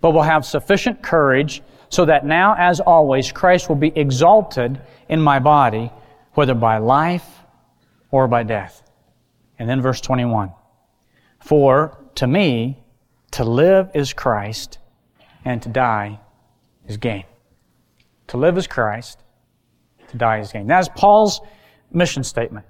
but 0.00 0.12
will 0.12 0.22
have 0.22 0.46
sufficient 0.46 1.02
courage 1.02 1.62
so 1.90 2.06
that 2.06 2.24
now, 2.24 2.54
as 2.56 2.80
always, 2.80 3.30
Christ 3.30 3.68
will 3.68 3.76
be 3.76 3.92
exalted 3.94 4.80
in 5.08 5.20
my 5.20 5.38
body, 5.38 5.92
whether 6.32 6.54
by 6.54 6.78
life 6.78 7.41
or 8.12 8.28
by 8.28 8.44
death. 8.44 8.82
And 9.58 9.68
then 9.68 9.82
verse 9.82 10.00
21. 10.00 10.52
For 11.40 11.98
to 12.14 12.26
me, 12.28 12.78
to 13.32 13.44
live 13.44 13.90
is 13.94 14.12
Christ, 14.12 14.78
and 15.44 15.60
to 15.62 15.68
die 15.68 16.20
is 16.86 16.98
gain. 16.98 17.24
To 18.28 18.36
live 18.36 18.56
is 18.56 18.68
Christ, 18.68 19.18
to 20.08 20.16
die 20.16 20.38
is 20.38 20.52
gain. 20.52 20.68
That 20.68 20.80
is 20.80 20.88
Paul's 20.90 21.40
mission 21.90 22.22
statement. 22.22 22.66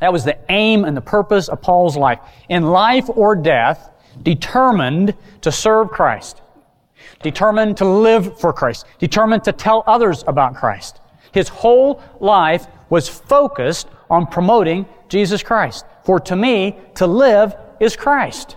That 0.00 0.12
was 0.12 0.24
the 0.24 0.36
aim 0.50 0.84
and 0.84 0.96
the 0.96 1.02
purpose 1.02 1.48
of 1.48 1.62
Paul's 1.62 1.96
life. 1.96 2.18
In 2.48 2.64
life 2.64 3.08
or 3.08 3.36
death, 3.36 3.90
determined 4.22 5.14
to 5.42 5.52
serve 5.52 5.90
Christ, 5.90 6.42
determined 7.22 7.76
to 7.76 7.84
live 7.84 8.38
for 8.40 8.52
Christ, 8.52 8.86
determined 8.98 9.44
to 9.44 9.52
tell 9.52 9.84
others 9.86 10.24
about 10.26 10.56
Christ. 10.56 11.00
His 11.32 11.48
whole 11.48 12.02
life 12.20 12.66
was 12.90 13.08
focused 13.08 13.88
on 14.12 14.26
promoting 14.26 14.84
Jesus 15.08 15.42
Christ. 15.42 15.86
For 16.04 16.20
to 16.20 16.36
me, 16.36 16.76
to 16.96 17.06
live 17.06 17.56
is 17.80 17.96
Christ. 17.96 18.56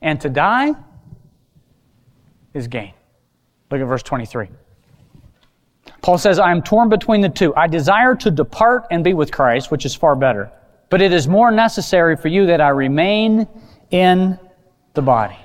And 0.00 0.18
to 0.22 0.30
die 0.30 0.72
is 2.54 2.66
gain. 2.66 2.94
Look 3.70 3.82
at 3.82 3.86
verse 3.86 4.02
23. 4.02 4.48
Paul 6.00 6.16
says, 6.16 6.38
I 6.38 6.50
am 6.50 6.62
torn 6.62 6.88
between 6.88 7.20
the 7.20 7.28
two. 7.28 7.54
I 7.54 7.68
desire 7.68 8.14
to 8.16 8.30
depart 8.30 8.86
and 8.90 9.04
be 9.04 9.12
with 9.12 9.30
Christ, 9.30 9.70
which 9.70 9.84
is 9.84 9.94
far 9.94 10.16
better. 10.16 10.50
But 10.88 11.02
it 11.02 11.12
is 11.12 11.28
more 11.28 11.50
necessary 11.50 12.16
for 12.16 12.28
you 12.28 12.46
that 12.46 12.60
I 12.60 12.70
remain 12.70 13.46
in 13.90 14.38
the 14.94 15.02
body. 15.02 15.36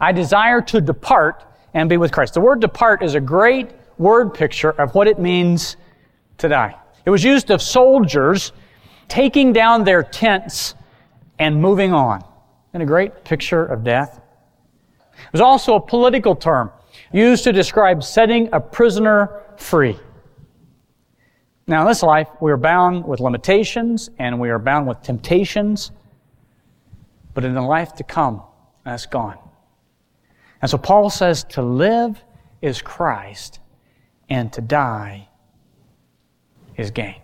I 0.00 0.12
desire 0.12 0.60
to 0.62 0.80
depart 0.80 1.44
and 1.74 1.88
be 1.88 1.96
with 1.96 2.12
Christ. 2.12 2.34
The 2.34 2.40
word 2.40 2.60
depart 2.60 3.02
is 3.02 3.16
a 3.16 3.20
great 3.20 3.70
word 3.98 4.34
picture 4.34 4.70
of 4.70 4.94
what 4.94 5.08
it 5.08 5.18
means 5.18 5.76
to 6.38 6.48
die. 6.48 6.76
It 7.04 7.10
was 7.10 7.24
used 7.24 7.50
of 7.50 7.62
soldiers 7.62 8.52
taking 9.08 9.52
down 9.52 9.84
their 9.84 10.02
tents 10.02 10.74
and 11.38 11.60
moving 11.60 11.92
on. 11.92 12.24
And 12.74 12.82
a 12.82 12.86
great 12.86 13.24
picture 13.24 13.64
of 13.64 13.82
death. 13.82 14.20
It 15.12 15.32
was 15.32 15.40
also 15.40 15.74
a 15.74 15.80
political 15.80 16.36
term 16.36 16.70
used 17.12 17.44
to 17.44 17.52
describe 17.52 18.04
setting 18.04 18.50
a 18.52 18.60
prisoner 18.60 19.42
free. 19.56 19.98
Now, 21.66 21.82
in 21.82 21.88
this 21.88 22.02
life, 22.02 22.28
we 22.40 22.50
are 22.50 22.56
bound 22.56 23.04
with 23.04 23.20
limitations 23.20 24.10
and 24.18 24.38
we 24.38 24.50
are 24.50 24.58
bound 24.58 24.86
with 24.86 25.02
temptations, 25.02 25.90
but 27.34 27.44
in 27.44 27.54
the 27.54 27.62
life 27.62 27.94
to 27.96 28.04
come, 28.04 28.42
that's 28.84 29.06
gone. 29.06 29.38
And 30.60 30.70
so 30.70 30.78
Paul 30.78 31.10
says 31.10 31.44
to 31.50 31.62
live 31.62 32.22
is 32.60 32.82
Christ 32.82 33.60
and 34.28 34.52
to 34.54 34.60
die 34.60 35.27
is 36.78 36.90
gain. 36.90 37.20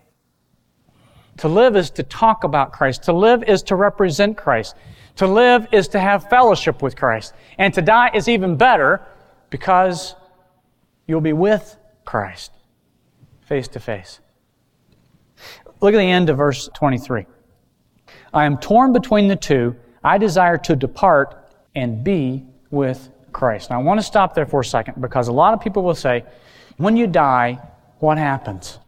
To 1.39 1.49
live 1.49 1.75
is 1.77 1.91
to 1.93 2.03
talk 2.03 2.45
about 2.45 2.73
Christ. 2.73 3.05
To 3.05 3.13
live 3.13 3.43
is 3.45 3.63
to 3.65 3.77
represent 3.77 4.37
Christ. 4.37 4.77
To 5.17 5.27
live 5.27 5.67
is 5.73 5.89
to 5.89 6.01
have 6.01 6.29
fellowship 6.29 6.83
with 6.83 6.97
Christ. 6.97 7.33
And 7.59 7.73
to 7.75 7.83
die 7.83 8.11
is 8.15 8.29
even 8.29 8.57
better 8.57 9.01
because 9.51 10.15
you'll 11.07 11.21
be 11.21 11.33
with 11.33 11.77
Christ 12.05 12.53
face 13.43 13.69
to 13.69 13.81
face. 13.81 14.21
Look 15.81 15.95
at 15.95 15.99
the 15.99 16.11
end 16.11 16.31
of 16.31 16.39
verse 16.39 16.69
23. 16.75 17.27
I 18.33 18.45
am 18.45 18.59
torn 18.59 18.93
between 18.93 19.29
the 19.29 19.37
two. 19.37 19.77
I 20.03 20.19
desire 20.19 20.59
to 20.59 20.77
depart 20.77 21.49
and 21.75 22.03
be 22.03 22.45
with 22.71 23.11
Christ. 23.33 23.71
Now, 23.71 23.81
I 23.81 23.83
want 23.83 24.01
to 24.01 24.05
stop 24.05 24.35
there 24.35 24.47
for 24.47 24.61
a 24.61 24.65
second 24.65 25.01
because 25.01 25.29
a 25.29 25.33
lot 25.33 25.55
of 25.55 25.61
people 25.61 25.83
will 25.83 25.95
say, 25.95 26.25
when 26.77 26.97
you 26.97 27.07
die, 27.07 27.59
what 27.99 28.19
happens? 28.19 28.79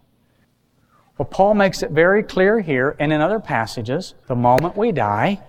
Well, 1.19 1.27
Paul 1.27 1.55
makes 1.55 1.83
it 1.83 1.91
very 1.91 2.23
clear 2.23 2.61
here 2.61 2.95
and 2.99 3.13
in 3.13 3.21
other 3.21 3.41
passages 3.41 4.15
the 4.27 4.37
moment 4.37 4.77
we 4.77 4.93
die, 4.93 5.41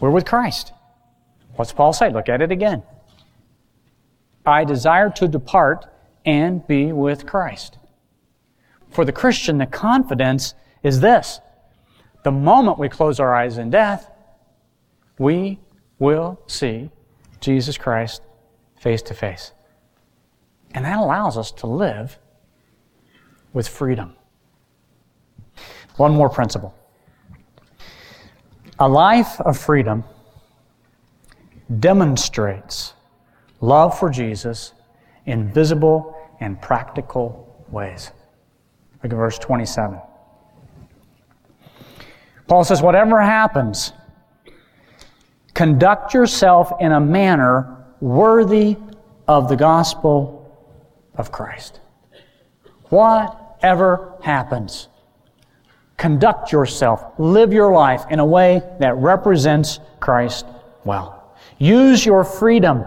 we're 0.00 0.10
with 0.10 0.24
Christ. 0.24 0.72
What's 1.54 1.72
Paul 1.72 1.92
say? 1.92 2.10
Look 2.10 2.28
at 2.28 2.42
it 2.42 2.50
again. 2.50 2.82
I 4.44 4.64
desire 4.64 5.10
to 5.10 5.28
depart 5.28 5.86
and 6.24 6.66
be 6.66 6.92
with 6.92 7.26
Christ. 7.26 7.78
For 8.90 9.04
the 9.04 9.12
Christian, 9.12 9.58
the 9.58 9.66
confidence 9.66 10.54
is 10.82 11.00
this 11.00 11.40
the 12.24 12.32
moment 12.32 12.78
we 12.78 12.88
close 12.88 13.20
our 13.20 13.34
eyes 13.34 13.58
in 13.58 13.70
death, 13.70 14.10
we 15.18 15.58
will 15.98 16.40
see 16.46 16.90
Jesus 17.40 17.78
Christ 17.78 18.22
face 18.80 19.02
to 19.02 19.14
face. 19.14 19.52
And 20.72 20.84
that 20.84 20.98
allows 20.98 21.36
us 21.38 21.50
to 21.52 21.66
live 21.66 22.18
with 23.52 23.68
freedom. 23.68 24.17
One 25.98 26.14
more 26.14 26.28
principle. 26.30 26.74
A 28.78 28.88
life 28.88 29.40
of 29.40 29.58
freedom 29.58 30.04
demonstrates 31.80 32.94
love 33.60 33.98
for 33.98 34.08
Jesus 34.08 34.72
in 35.26 35.52
visible 35.52 36.16
and 36.40 36.60
practical 36.62 37.64
ways. 37.68 38.12
Look 39.02 39.12
at 39.12 39.16
verse 39.16 39.38
27. 39.38 40.00
Paul 42.46 42.64
says, 42.64 42.80
Whatever 42.80 43.20
happens, 43.20 43.92
conduct 45.52 46.14
yourself 46.14 46.72
in 46.80 46.92
a 46.92 47.00
manner 47.00 47.84
worthy 48.00 48.76
of 49.26 49.48
the 49.48 49.56
gospel 49.56 50.36
of 51.16 51.32
Christ. 51.32 51.80
Whatever 52.88 54.14
happens, 54.22 54.88
conduct 55.98 56.52
yourself, 56.52 57.04
live 57.18 57.52
your 57.52 57.72
life 57.72 58.04
in 58.08 58.20
a 58.20 58.24
way 58.24 58.62
that 58.80 58.96
represents 58.96 59.80
Christ 60.00 60.46
well. 60.84 61.34
Use 61.58 62.06
your 62.06 62.24
freedom 62.24 62.84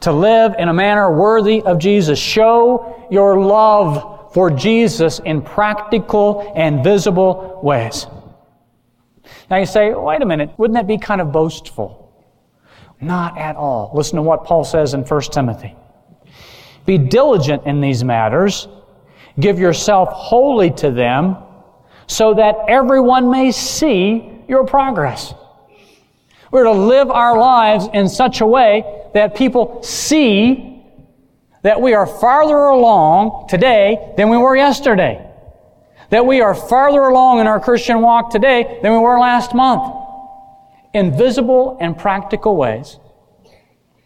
to 0.00 0.12
live 0.12 0.54
in 0.58 0.68
a 0.68 0.74
manner 0.74 1.10
worthy 1.16 1.62
of 1.62 1.78
Jesus. 1.78 2.18
Show 2.18 3.08
your 3.10 3.40
love 3.40 4.32
for 4.34 4.50
Jesus 4.50 5.20
in 5.20 5.42
practical 5.42 6.52
and 6.54 6.84
visible 6.84 7.60
ways. 7.62 8.06
Now 9.50 9.56
you 9.56 9.66
say, 9.66 9.94
wait 9.94 10.22
a 10.22 10.26
minute, 10.26 10.50
wouldn't 10.58 10.76
that 10.76 10.86
be 10.86 10.98
kind 10.98 11.20
of 11.20 11.32
boastful? 11.32 11.98
Not 13.00 13.38
at 13.38 13.56
all. 13.56 13.90
Listen 13.94 14.16
to 14.16 14.22
what 14.22 14.44
Paul 14.44 14.64
says 14.64 14.94
in 14.94 15.02
1 15.02 15.20
Timothy. 15.22 15.74
Be 16.84 16.98
diligent 16.98 17.64
in 17.66 17.80
these 17.80 18.04
matters. 18.04 18.68
Give 19.40 19.58
yourself 19.58 20.10
wholly 20.10 20.70
to 20.72 20.90
them 20.90 21.36
so 22.06 22.34
that 22.34 22.56
everyone 22.68 23.30
may 23.30 23.52
see 23.52 24.42
your 24.48 24.64
progress. 24.64 25.34
We're 26.50 26.64
to 26.64 26.72
live 26.72 27.10
our 27.10 27.38
lives 27.38 27.88
in 27.94 28.08
such 28.08 28.40
a 28.40 28.46
way 28.46 28.84
that 29.14 29.34
people 29.34 29.82
see 29.82 30.84
that 31.62 31.80
we 31.80 31.94
are 31.94 32.06
farther 32.06 32.56
along 32.56 33.48
today 33.48 34.12
than 34.16 34.28
we 34.28 34.36
were 34.36 34.56
yesterday. 34.56 35.26
That 36.10 36.26
we 36.26 36.42
are 36.42 36.54
farther 36.54 37.00
along 37.00 37.40
in 37.40 37.46
our 37.46 37.58
Christian 37.58 38.02
walk 38.02 38.30
today 38.30 38.78
than 38.82 38.92
we 38.92 38.98
were 38.98 39.18
last 39.18 39.54
month. 39.54 39.94
In 40.92 41.16
visible 41.16 41.78
and 41.80 41.96
practical 41.96 42.56
ways 42.56 42.98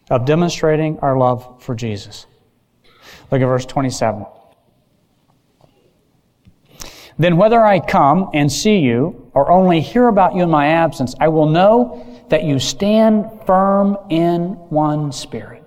of 0.09 0.25
demonstrating 0.25 1.01
our 1.01 1.19
love 1.19 1.61
for 1.61 1.75
Jesus. 1.75 2.27
Look 3.33 3.41
at 3.41 3.47
verse 3.47 3.67
27. 3.67 4.25
Then 7.19 7.37
whether 7.37 7.65
I 7.65 7.81
come 7.81 8.31
and 8.35 8.53
see 8.53 8.79
you 8.79 9.31
or 9.33 9.51
only 9.51 9.81
hear 9.81 10.09
about 10.09 10.35
you 10.35 10.43
in 10.43 10.51
my 10.51 10.69
absence, 10.69 11.15
I 11.19 11.29
will 11.29 11.49
know 11.49 12.25
that 12.29 12.45
you 12.45 12.59
stand 12.59 13.27
firm 13.47 13.97
in 14.11 14.51
one 14.69 15.13
spirit, 15.13 15.63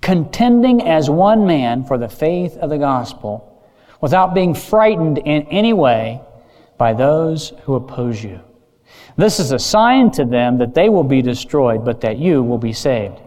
contending 0.00 0.86
as 0.86 1.10
one 1.10 1.46
man 1.46 1.84
for 1.84 1.98
the 1.98 2.08
faith 2.08 2.56
of 2.58 2.70
the 2.70 2.78
gospel, 2.78 3.44
without 4.00 4.34
being 4.34 4.54
frightened 4.54 5.18
in 5.18 5.42
any 5.48 5.72
way 5.72 6.20
by 6.76 6.92
those 6.92 7.52
who 7.64 7.74
oppose 7.74 8.22
you. 8.22 8.40
This 9.16 9.40
is 9.40 9.50
a 9.50 9.58
sign 9.58 10.12
to 10.12 10.24
them 10.24 10.58
that 10.58 10.74
they 10.74 10.88
will 10.88 11.02
be 11.02 11.22
destroyed, 11.22 11.84
but 11.84 12.00
that 12.02 12.18
you 12.18 12.42
will 12.42 12.58
be 12.58 12.72
saved. 12.72 13.20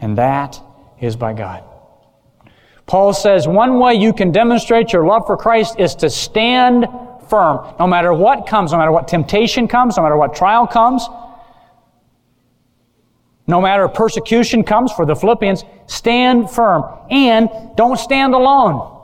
And 0.00 0.16
that 0.16 0.58
is 0.98 1.14
by 1.14 1.34
God. 1.34 1.62
Paul 2.88 3.12
says 3.12 3.46
one 3.46 3.78
way 3.78 3.94
you 3.94 4.14
can 4.14 4.32
demonstrate 4.32 4.94
your 4.94 5.06
love 5.06 5.26
for 5.26 5.36
Christ 5.36 5.78
is 5.78 5.94
to 5.96 6.08
stand 6.08 6.86
firm. 7.28 7.74
No 7.78 7.86
matter 7.86 8.14
what 8.14 8.46
comes, 8.46 8.72
no 8.72 8.78
matter 8.78 8.90
what 8.90 9.06
temptation 9.06 9.68
comes, 9.68 9.98
no 9.98 10.02
matter 10.02 10.16
what 10.16 10.34
trial 10.34 10.66
comes, 10.66 11.06
no 13.46 13.60
matter 13.60 13.86
persecution 13.88 14.64
comes 14.64 14.90
for 14.90 15.04
the 15.04 15.14
Philippians, 15.14 15.64
stand 15.86 16.50
firm. 16.50 16.82
And 17.10 17.50
don't 17.76 17.98
stand 17.98 18.32
alone. 18.32 18.96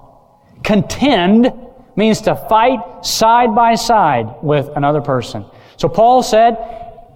Contend 0.63 1.53
means 1.95 2.23
to 2.23 2.37
fight 2.37 3.05
side 3.05 3.55
by 3.55 3.75
side 3.75 4.35
with 4.43 4.67
another 4.77 5.03
person. 5.03 5.45
So 5.77 5.91
Paul 5.91 6.23
said, 6.23 6.57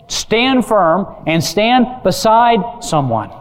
stand 0.09 0.67
firm 0.67 1.07
and 1.27 1.43
stand 1.43 2.03
beside 2.03 2.85
someone 2.85 3.38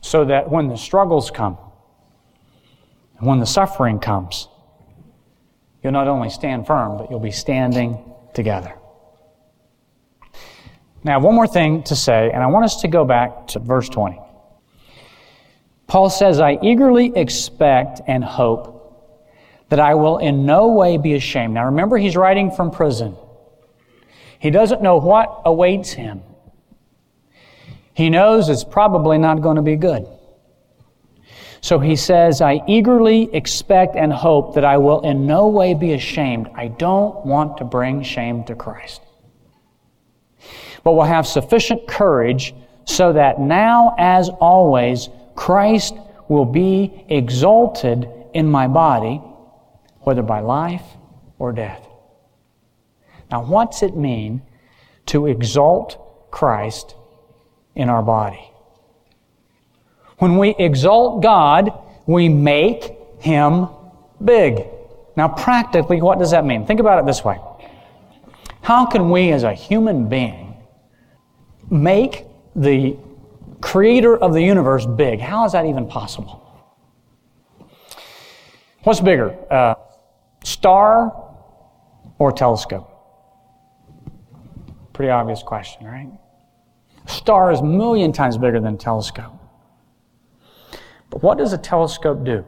so 0.00 0.24
that 0.24 0.50
when 0.50 0.68
the 0.68 0.76
struggles 0.76 1.30
come, 1.30 1.58
and 3.18 3.26
when 3.26 3.38
the 3.38 3.46
suffering 3.46 3.98
comes, 3.98 4.48
you'll 5.82 5.92
not 5.92 6.08
only 6.08 6.30
stand 6.30 6.66
firm, 6.66 6.96
but 6.96 7.10
you'll 7.10 7.20
be 7.20 7.30
standing 7.30 8.12
together. 8.34 8.74
Now, 11.02 11.18
one 11.20 11.34
more 11.34 11.46
thing 11.46 11.82
to 11.84 11.96
say, 11.96 12.30
and 12.32 12.42
I 12.42 12.46
want 12.46 12.64
us 12.64 12.82
to 12.82 12.88
go 12.88 13.04
back 13.04 13.46
to 13.48 13.58
verse 13.58 13.88
20. 13.88 14.18
Paul 15.86 16.10
says, 16.10 16.40
I 16.40 16.58
eagerly 16.62 17.12
expect 17.16 18.00
and 18.06 18.22
hope 18.22 18.76
that 19.70 19.80
I 19.80 19.94
will 19.94 20.18
in 20.18 20.44
no 20.44 20.68
way 20.68 20.98
be 20.98 21.14
ashamed. 21.14 21.54
Now, 21.54 21.66
remember, 21.66 21.96
he's 21.96 22.16
writing 22.16 22.50
from 22.50 22.70
prison. 22.70 23.16
He 24.38 24.50
doesn't 24.50 24.82
know 24.82 24.96
what 24.96 25.42
awaits 25.44 25.92
him. 25.92 26.22
He 27.94 28.10
knows 28.10 28.48
it's 28.48 28.64
probably 28.64 29.18
not 29.18 29.42
going 29.42 29.56
to 29.56 29.62
be 29.62 29.76
good. 29.76 30.06
So 31.60 31.78
he 31.78 31.96
says, 31.96 32.40
I 32.40 32.62
eagerly 32.66 33.34
expect 33.34 33.94
and 33.94 34.12
hope 34.12 34.54
that 34.54 34.64
I 34.64 34.78
will 34.78 35.00
in 35.02 35.26
no 35.26 35.48
way 35.48 35.74
be 35.74 35.92
ashamed. 35.92 36.48
I 36.54 36.68
don't 36.68 37.26
want 37.26 37.58
to 37.58 37.64
bring 37.64 38.02
shame 38.02 38.44
to 38.44 38.54
Christ. 38.54 39.02
But 40.82 40.92
will 40.92 41.04
have 41.04 41.26
sufficient 41.26 41.86
courage 41.86 42.54
so 42.86 43.12
that 43.12 43.38
now, 43.38 43.94
as 43.98 44.30
always, 44.30 45.10
Christ 45.34 45.94
will 46.28 46.46
be 46.46 47.04
exalted 47.08 48.08
in 48.32 48.46
my 48.46 48.66
body, 48.66 49.20
whether 50.00 50.22
by 50.22 50.40
life 50.40 50.84
or 51.38 51.52
death. 51.52 51.86
Now, 53.30 53.44
what's 53.44 53.82
it 53.82 53.96
mean 53.96 54.42
to 55.06 55.26
exalt 55.26 56.30
Christ 56.30 56.94
in 57.74 57.88
our 57.88 58.02
body. 58.02 58.50
When 60.18 60.36
we 60.36 60.54
exalt 60.58 61.22
God, 61.22 61.72
we 62.06 62.28
make 62.28 62.92
Him 63.20 63.68
big. 64.22 64.66
Now, 65.16 65.28
practically, 65.28 66.00
what 66.02 66.18
does 66.18 66.30
that 66.30 66.44
mean? 66.44 66.66
Think 66.66 66.80
about 66.80 66.98
it 66.98 67.06
this 67.06 67.24
way 67.24 67.38
How 68.62 68.86
can 68.86 69.10
we, 69.10 69.32
as 69.32 69.42
a 69.42 69.54
human 69.54 70.08
being, 70.08 70.56
make 71.70 72.26
the 72.54 72.96
creator 73.60 74.16
of 74.16 74.32
the 74.32 74.42
universe 74.42 74.86
big? 74.86 75.20
How 75.20 75.44
is 75.44 75.52
that 75.52 75.66
even 75.66 75.86
possible? 75.86 76.46
What's 78.82 79.00
bigger, 79.00 79.36
uh, 79.52 79.74
star 80.42 81.12
or 82.18 82.32
telescope? 82.32 82.88
Pretty 84.92 85.10
obvious 85.10 85.42
question, 85.42 85.86
right? 85.86 86.10
Star 87.20 87.52
is 87.52 87.60
a 87.60 87.64
million 87.64 88.12
times 88.12 88.38
bigger 88.38 88.58
than 88.60 88.76
a 88.76 88.78
telescope. 88.78 89.34
But 91.10 91.22
what 91.22 91.36
does 91.36 91.52
a 91.52 91.58
telescope 91.58 92.24
do? 92.24 92.46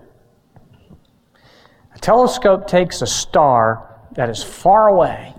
A 1.94 1.98
telescope 1.98 2.66
takes 2.66 3.02
a 3.02 3.06
star 3.06 4.00
that 4.12 4.30
is 4.30 4.42
far 4.42 4.88
away 4.88 5.34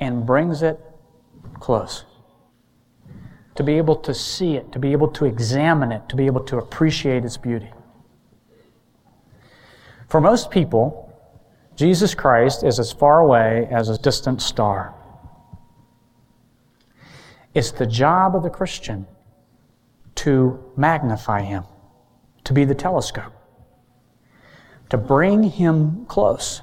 and 0.00 0.24
brings 0.24 0.62
it 0.62 0.80
close. 1.52 2.06
To 3.56 3.62
be 3.62 3.74
able 3.74 3.96
to 3.96 4.14
see 4.14 4.56
it, 4.56 4.72
to 4.72 4.78
be 4.78 4.92
able 4.92 5.08
to 5.08 5.26
examine 5.26 5.92
it, 5.92 6.08
to 6.08 6.16
be 6.16 6.24
able 6.24 6.44
to 6.44 6.56
appreciate 6.56 7.26
its 7.26 7.36
beauty. 7.36 7.70
For 10.08 10.18
most 10.18 10.50
people, 10.50 11.12
Jesus 11.76 12.14
Christ 12.14 12.64
is 12.64 12.78
as 12.80 12.90
far 12.90 13.20
away 13.20 13.68
as 13.70 13.90
a 13.90 13.98
distant 13.98 14.40
star. 14.40 14.94
It's 17.52 17.72
the 17.72 17.86
job 17.86 18.36
of 18.36 18.42
the 18.42 18.50
Christian 18.50 19.06
to 20.16 20.72
magnify 20.76 21.42
him, 21.42 21.64
to 22.44 22.52
be 22.52 22.64
the 22.64 22.74
telescope, 22.74 23.32
to 24.88 24.96
bring 24.96 25.42
him 25.42 26.04
close 26.06 26.62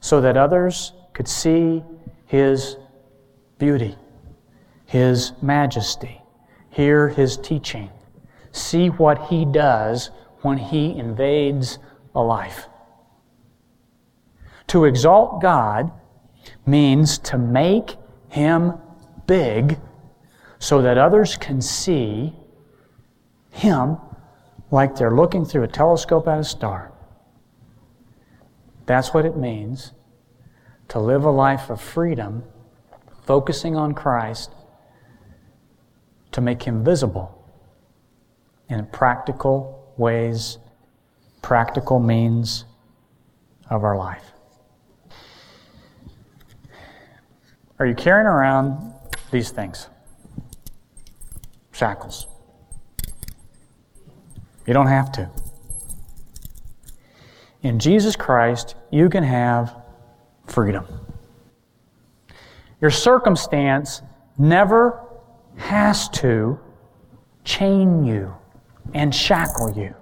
so 0.00 0.20
that 0.20 0.36
others 0.36 0.92
could 1.12 1.28
see 1.28 1.82
his 2.26 2.76
beauty, 3.58 3.96
his 4.86 5.32
majesty, 5.42 6.22
hear 6.70 7.08
his 7.08 7.36
teaching, 7.36 7.90
see 8.52 8.88
what 8.88 9.26
he 9.26 9.44
does 9.44 10.10
when 10.42 10.56
he 10.56 10.96
invades 10.96 11.78
a 12.14 12.20
life. 12.20 12.68
To 14.68 14.84
exalt 14.84 15.42
God 15.42 15.90
means 16.64 17.18
to 17.18 17.38
make 17.38 17.96
him 18.28 18.74
big 19.28 19.78
so 20.58 20.82
that 20.82 20.98
others 20.98 21.36
can 21.36 21.60
see 21.60 22.32
him 23.50 23.96
like 24.72 24.96
they're 24.96 25.14
looking 25.14 25.44
through 25.44 25.62
a 25.62 25.68
telescope 25.68 26.26
at 26.26 26.40
a 26.40 26.44
star. 26.44 26.92
That's 28.86 29.14
what 29.14 29.24
it 29.24 29.36
means 29.36 29.92
to 30.88 30.98
live 30.98 31.24
a 31.24 31.30
life 31.30 31.70
of 31.70 31.80
freedom, 31.80 32.42
focusing 33.24 33.76
on 33.76 33.94
Christ, 33.94 34.50
to 36.32 36.40
make 36.40 36.62
him 36.62 36.82
visible 36.82 37.34
in 38.68 38.86
practical 38.86 39.92
ways, 39.96 40.58
practical 41.42 42.00
means 42.00 42.64
of 43.70 43.84
our 43.84 43.96
life. 43.96 44.32
Are 47.78 47.86
you 47.86 47.94
carrying 47.94 48.26
around 48.26 48.94
these 49.30 49.50
things? 49.50 49.88
Shackles. 51.72 52.26
You 54.66 54.74
don't 54.74 54.86
have 54.86 55.12
to. 55.12 55.30
In 57.62 57.78
Jesus 57.78 58.16
Christ, 58.16 58.74
you 58.90 59.08
can 59.08 59.24
have 59.24 59.74
freedom. 60.46 60.86
Your 62.80 62.90
circumstance 62.90 64.02
never 64.36 65.04
has 65.56 66.08
to 66.10 66.58
chain 67.44 68.04
you 68.04 68.32
and 68.94 69.14
shackle 69.14 69.72
you. 69.76 69.94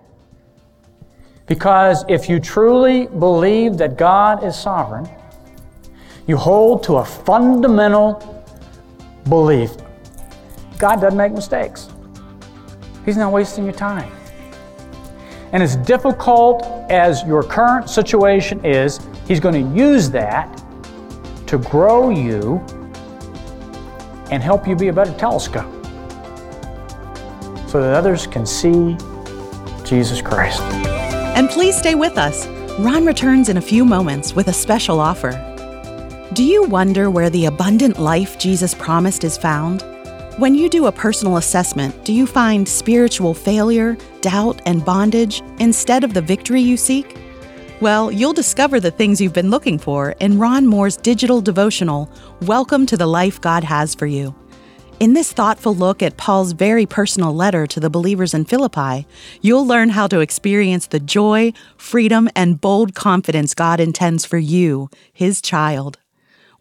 Because 1.47 2.05
if 2.09 2.29
you 2.29 2.41
truly 2.41 3.07
believe 3.07 3.79
that 3.79 3.97
God 3.97 4.43
is 4.43 4.57
sovereign, 4.57 5.09
you 6.27 6.37
hold 6.37 6.83
to 6.85 6.97
a 6.97 7.05
fundamental 7.05 8.36
belief 9.29 9.73
God 10.79 11.01
doesn't 11.01 11.17
make 11.17 11.33
mistakes. 11.33 11.89
He's 13.05 13.17
not 13.17 13.33
wasting 13.33 13.65
your 13.65 13.73
time. 13.73 14.13
And 15.53 15.63
as 15.63 15.77
difficult 15.77 16.65
as 16.91 17.23
your 17.25 17.43
current 17.43 17.89
situation 17.89 18.65
is, 18.65 19.01
He's 19.27 19.41
going 19.41 19.55
to 19.55 19.79
use 19.79 20.11
that 20.11 20.63
to 21.47 21.59
grow 21.59 22.11
you 22.11 22.59
and 24.31 24.43
help 24.43 24.67
you 24.67 24.77
be 24.77 24.89
a 24.89 24.93
better 24.93 25.15
telescope 25.15 25.73
so 27.69 27.81
that 27.81 27.95
others 27.95 28.27
can 28.27 28.45
see 28.45 28.97
Jesus 29.85 30.21
Christ. 30.21 30.61
And 31.37 31.49
please 31.49 31.77
stay 31.77 31.95
with 31.95 32.19
us. 32.19 32.47
Ron 32.79 33.07
returns 33.07 33.49
in 33.49 33.57
a 33.57 33.61
few 33.61 33.85
moments 33.85 34.35
with 34.35 34.49
a 34.49 34.53
special 34.53 35.01
offer. 35.01 35.56
Do 36.37 36.45
you 36.45 36.65
wonder 36.65 37.09
where 37.09 37.31
the 37.31 37.47
abundant 37.47 37.99
life 37.99 38.39
Jesus 38.39 38.75
promised 38.75 39.25
is 39.25 39.39
found? 39.39 39.81
When 40.37 40.55
you 40.55 40.69
do 40.69 40.85
a 40.85 40.93
personal 40.93 41.39
assessment, 41.39 42.05
do 42.05 42.13
you 42.13 42.27
find 42.27 42.69
spiritual 42.69 43.33
failure, 43.33 43.97
doubt, 44.21 44.61
and 44.67 44.85
bondage 44.85 45.41
instead 45.61 46.05
of 46.05 46.13
the 46.13 46.21
victory 46.21 46.61
you 46.61 46.77
seek? 46.77 47.17
Well, 47.81 48.13
you'll 48.13 48.35
discover 48.35 48.81
the 48.81 48.91
things 48.91 49.19
you've 49.19 49.33
been 49.33 49.49
looking 49.49 49.79
for 49.79 50.11
in 50.21 50.39
Ron 50.39 50.67
Moore's 50.67 50.99
digital 50.99 51.41
devotional, 51.41 52.13
Welcome 52.43 52.85
to 52.85 52.99
the 52.99 53.07
Life 53.07 53.41
God 53.41 53.65
Has 53.65 53.95
for 53.95 54.07
You. 54.07 54.35
In 55.01 55.15
this 55.15 55.33
thoughtful 55.33 55.75
look 55.75 56.03
at 56.03 56.19
Paul's 56.19 56.53
very 56.53 56.85
personal 56.85 57.35
letter 57.35 57.67
to 57.67 57.81
the 57.81 57.89
believers 57.89 58.35
in 58.35 58.45
Philippi, 58.45 59.07
you'll 59.41 59.67
learn 59.67 59.89
how 59.89 60.07
to 60.09 60.21
experience 60.21 60.89
the 60.89 61.01
joy, 61.01 61.55
freedom, 61.79 62.29
and 62.37 62.61
bold 62.61 62.95
confidence 62.95 63.55
God 63.55 63.81
intends 63.81 64.27
for 64.27 64.37
you, 64.37 64.91
His 65.15 65.41
child. 65.41 65.99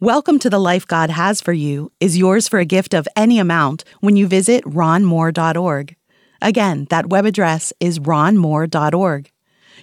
Welcome 0.02 0.40
to 0.40 0.50
the 0.50 0.60
Life 0.60 0.86
God 0.86 1.10
Has 1.10 1.40
for 1.40 1.54
You 1.54 1.90
is 2.02 2.18
yours 2.18 2.50
for 2.50 2.60
a 2.60 2.66
gift 2.66 2.94
of 2.94 3.08
any 3.16 3.40
amount 3.40 3.86
when 4.02 4.18
you 4.18 4.28
visit 4.28 4.62
ronmoore.org. 4.66 5.96
Again, 6.42 6.88
that 6.90 7.08
web 7.08 7.26
address 7.26 7.72
is 7.80 8.00
ronmoore.org. 8.00 9.32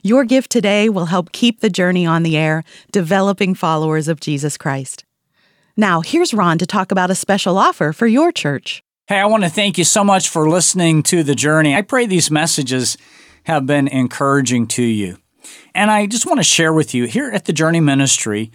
Your 0.03 0.25
gift 0.27 0.51
today 0.51 0.90
will 0.90 1.07
help 1.07 1.33
keep 1.33 1.61
the 1.61 1.70
journey 1.70 2.05
on 2.05 2.25
the 2.25 2.37
air, 2.37 2.62
developing 2.92 3.55
followers 3.55 4.07
of 4.07 4.20
Jesus 4.20 4.59
Christ. 4.59 5.07
Now, 5.79 6.03
here's 6.03 6.35
Ron 6.35 6.59
to 6.59 6.66
talk 6.66 6.92
about 6.92 7.11
a 7.11 7.14
special 7.14 7.57
offer 7.57 7.94
for 7.94 8.07
your 8.07 8.31
church. 8.33 8.85
Hey, 9.07 9.18
I 9.18 9.25
want 9.25 9.44
to 9.44 9.48
thank 9.48 9.79
you 9.79 9.85
so 9.85 10.05
much 10.05 10.29
for 10.29 10.46
listening 10.46 11.03
to 11.05 11.22
the 11.22 11.35
journey. 11.35 11.75
I 11.75 11.81
pray 11.81 12.05
these 12.05 12.31
messages 12.31 12.98
have 13.44 13.64
been 13.64 13.88
encouraging 13.88 14.66
to 14.68 14.83
you. 14.83 15.16
And 15.75 15.90
I 15.90 16.07
just 16.07 16.27
want 16.27 16.38
to 16.38 16.44
share 16.44 16.72
with 16.72 16.92
you 16.92 17.07
here 17.07 17.31
at 17.31 17.46
the 17.46 17.53
Journey 17.53 17.81
Ministry, 17.81 18.53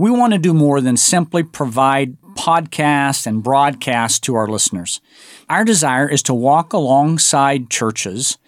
we 0.00 0.10
want 0.10 0.32
to 0.32 0.38
do 0.38 0.54
more 0.54 0.80
than 0.80 0.96
simply 0.96 1.42
provide 1.42 2.16
podcasts 2.34 3.26
and 3.26 3.42
broadcasts 3.42 4.18
to 4.18 4.34
our 4.34 4.46
listeners. 4.46 4.98
Our 5.50 5.62
desire 5.62 6.08
is 6.08 6.22
to 6.22 6.32
walk 6.32 6.72
alongside 6.72 7.68
churches 7.68 8.38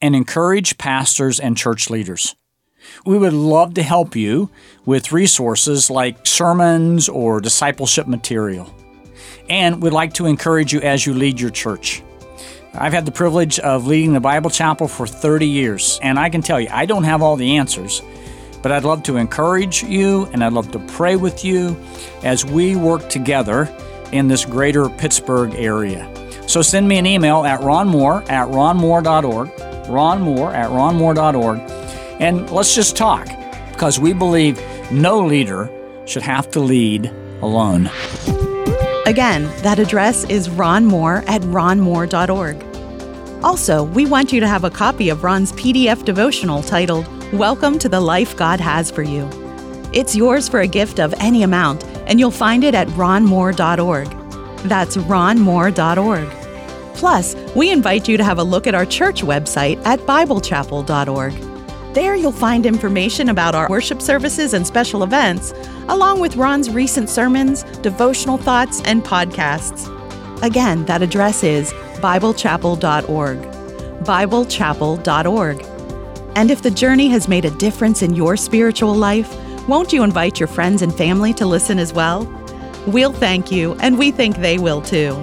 and 0.00 0.16
encourage 0.16 0.78
pastors 0.78 1.38
and 1.38 1.54
church 1.54 1.90
leaders. 1.90 2.34
We 3.04 3.18
would 3.18 3.34
love 3.34 3.74
to 3.74 3.82
help 3.82 4.16
you 4.16 4.48
with 4.86 5.12
resources 5.12 5.90
like 5.90 6.26
sermons 6.26 7.10
or 7.10 7.42
discipleship 7.42 8.06
material. 8.06 8.74
And 9.50 9.82
we'd 9.82 9.92
like 9.92 10.14
to 10.14 10.24
encourage 10.24 10.72
you 10.72 10.80
as 10.80 11.04
you 11.04 11.12
lead 11.12 11.38
your 11.38 11.50
church. 11.50 12.02
I've 12.72 12.94
had 12.94 13.04
the 13.04 13.12
privilege 13.12 13.58
of 13.58 13.86
leading 13.86 14.14
the 14.14 14.20
Bible 14.20 14.48
Chapel 14.48 14.88
for 14.88 15.06
30 15.06 15.46
years, 15.46 16.00
and 16.02 16.18
I 16.18 16.30
can 16.30 16.40
tell 16.40 16.58
you, 16.58 16.68
I 16.70 16.86
don't 16.86 17.04
have 17.04 17.20
all 17.20 17.36
the 17.36 17.58
answers, 17.58 18.00
but 18.62 18.72
I'd 18.72 18.84
love 18.84 19.02
to 19.04 19.16
encourage 19.16 19.82
you 19.82 20.26
and 20.32 20.42
I'd 20.42 20.52
love 20.52 20.70
to 20.72 20.78
pray 20.78 21.16
with 21.16 21.44
you 21.44 21.76
as 22.22 22.44
we 22.44 22.76
work 22.76 23.08
together 23.08 23.74
in 24.12 24.28
this 24.28 24.44
greater 24.44 24.88
Pittsburgh 24.88 25.54
area. 25.54 26.10
So 26.46 26.62
send 26.62 26.88
me 26.88 26.98
an 26.98 27.06
email 27.06 27.44
at 27.44 27.60
ronmoore 27.60 28.28
at 28.30 28.48
ronmoore.org, 28.48 29.48
ronmoore 29.88 30.54
at 30.54 30.70
ronmoore.org, 30.70 31.58
and 32.20 32.50
let's 32.50 32.74
just 32.74 32.96
talk 32.96 33.26
because 33.72 33.98
we 33.98 34.12
believe 34.12 34.60
no 34.90 35.24
leader 35.24 35.70
should 36.06 36.22
have 36.22 36.50
to 36.52 36.60
lead 36.60 37.06
alone. 37.42 37.90
Again, 39.06 39.44
that 39.62 39.78
address 39.78 40.24
is 40.24 40.48
ronmoore 40.48 41.28
at 41.28 41.42
ronmoore.org. 41.42 42.64
Also, 43.44 43.84
we 43.84 44.06
want 44.06 44.32
you 44.32 44.40
to 44.40 44.48
have 44.48 44.64
a 44.64 44.70
copy 44.70 45.08
of 45.08 45.22
Ron's 45.22 45.52
PDF 45.52 46.04
devotional 46.04 46.62
titled 46.62 47.06
Welcome 47.32 47.80
to 47.80 47.88
the 47.88 48.00
Life 48.00 48.36
God 48.36 48.60
Has 48.60 48.88
for 48.88 49.02
You. 49.02 49.28
It's 49.92 50.14
yours 50.14 50.48
for 50.48 50.60
a 50.60 50.68
gift 50.68 51.00
of 51.00 51.12
any 51.18 51.42
amount, 51.42 51.82
and 52.06 52.20
you'll 52.20 52.30
find 52.30 52.62
it 52.62 52.72
at 52.72 52.86
ronmoore.org. 52.90 54.06
That's 54.58 54.96
ronmoore.org. 54.96 56.30
Plus, 56.94 57.34
we 57.56 57.72
invite 57.72 58.06
you 58.06 58.16
to 58.16 58.22
have 58.22 58.38
a 58.38 58.44
look 58.44 58.68
at 58.68 58.76
our 58.76 58.86
church 58.86 59.22
website 59.22 59.84
at 59.84 59.98
BibleChapel.org. 60.00 61.94
There 61.94 62.14
you'll 62.14 62.30
find 62.30 62.64
information 62.64 63.28
about 63.28 63.56
our 63.56 63.68
worship 63.68 64.00
services 64.00 64.54
and 64.54 64.64
special 64.64 65.02
events, 65.02 65.52
along 65.88 66.20
with 66.20 66.36
Ron's 66.36 66.70
recent 66.70 67.10
sermons, 67.10 67.64
devotional 67.82 68.38
thoughts, 68.38 68.82
and 68.84 69.02
podcasts. 69.02 69.92
Again, 70.44 70.84
that 70.84 71.02
address 71.02 71.42
is 71.42 71.72
BibleChapel.org. 71.96 73.38
BibleChapel.org. 74.04 75.75
And 76.36 76.50
if 76.50 76.60
the 76.60 76.70
journey 76.70 77.08
has 77.08 77.28
made 77.28 77.46
a 77.46 77.50
difference 77.50 78.02
in 78.02 78.14
your 78.14 78.36
spiritual 78.36 78.94
life, 78.94 79.34
won't 79.66 79.90
you 79.90 80.04
invite 80.04 80.38
your 80.38 80.46
friends 80.46 80.82
and 80.82 80.94
family 80.94 81.32
to 81.32 81.46
listen 81.46 81.78
as 81.78 81.94
well? 81.94 82.30
We'll 82.86 83.14
thank 83.14 83.50
you, 83.50 83.72
and 83.80 83.98
we 83.98 84.10
think 84.10 84.36
they 84.36 84.58
will 84.58 84.82
too. 84.82 85.14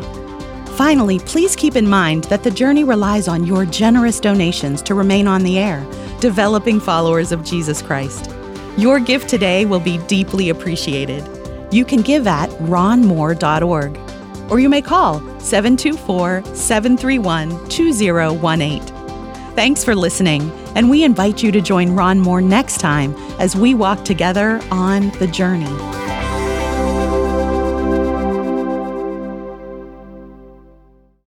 Finally, 0.75 1.19
please 1.19 1.55
keep 1.55 1.75
in 1.75 1.87
mind 1.87 2.23
that 2.25 2.41
the 2.41 2.49
journey 2.49 2.83
relies 2.83 3.27
on 3.27 3.45
your 3.45 3.63
generous 3.63 4.19
donations 4.19 4.81
to 4.81 4.95
remain 4.95 5.27
on 5.27 5.43
the 5.43 5.59
air, 5.59 5.85
developing 6.19 6.79
followers 6.79 7.31
of 7.31 7.43
Jesus 7.43 7.83
Christ. 7.83 8.31
Your 8.75 8.99
gift 8.99 9.29
today 9.29 9.65
will 9.65 9.79
be 9.79 9.99
deeply 10.07 10.49
appreciated. 10.49 11.23
You 11.71 11.85
can 11.85 12.01
give 12.01 12.25
at 12.25 12.49
ronmoore.org 12.49 13.99
or 14.49 14.59
you 14.59 14.67
may 14.67 14.81
call 14.81 15.19
724 15.39 16.43
731 16.55 17.69
2018. 17.69 18.81
Thanks 19.55 19.83
for 19.83 19.93
listening, 19.93 20.51
and 20.75 20.89
we 20.89 21.03
invite 21.03 21.41
you 21.43 21.51
to 21.51 21.61
join 21.61 21.95
Ron 21.95 22.19
Moore 22.19 22.41
next 22.41 22.77
time 22.79 23.15
as 23.39 23.55
we 23.55 23.73
walk 23.73 24.03
together 24.05 24.61
on 24.71 25.09
the 25.19 25.27
journey. 25.27 26.02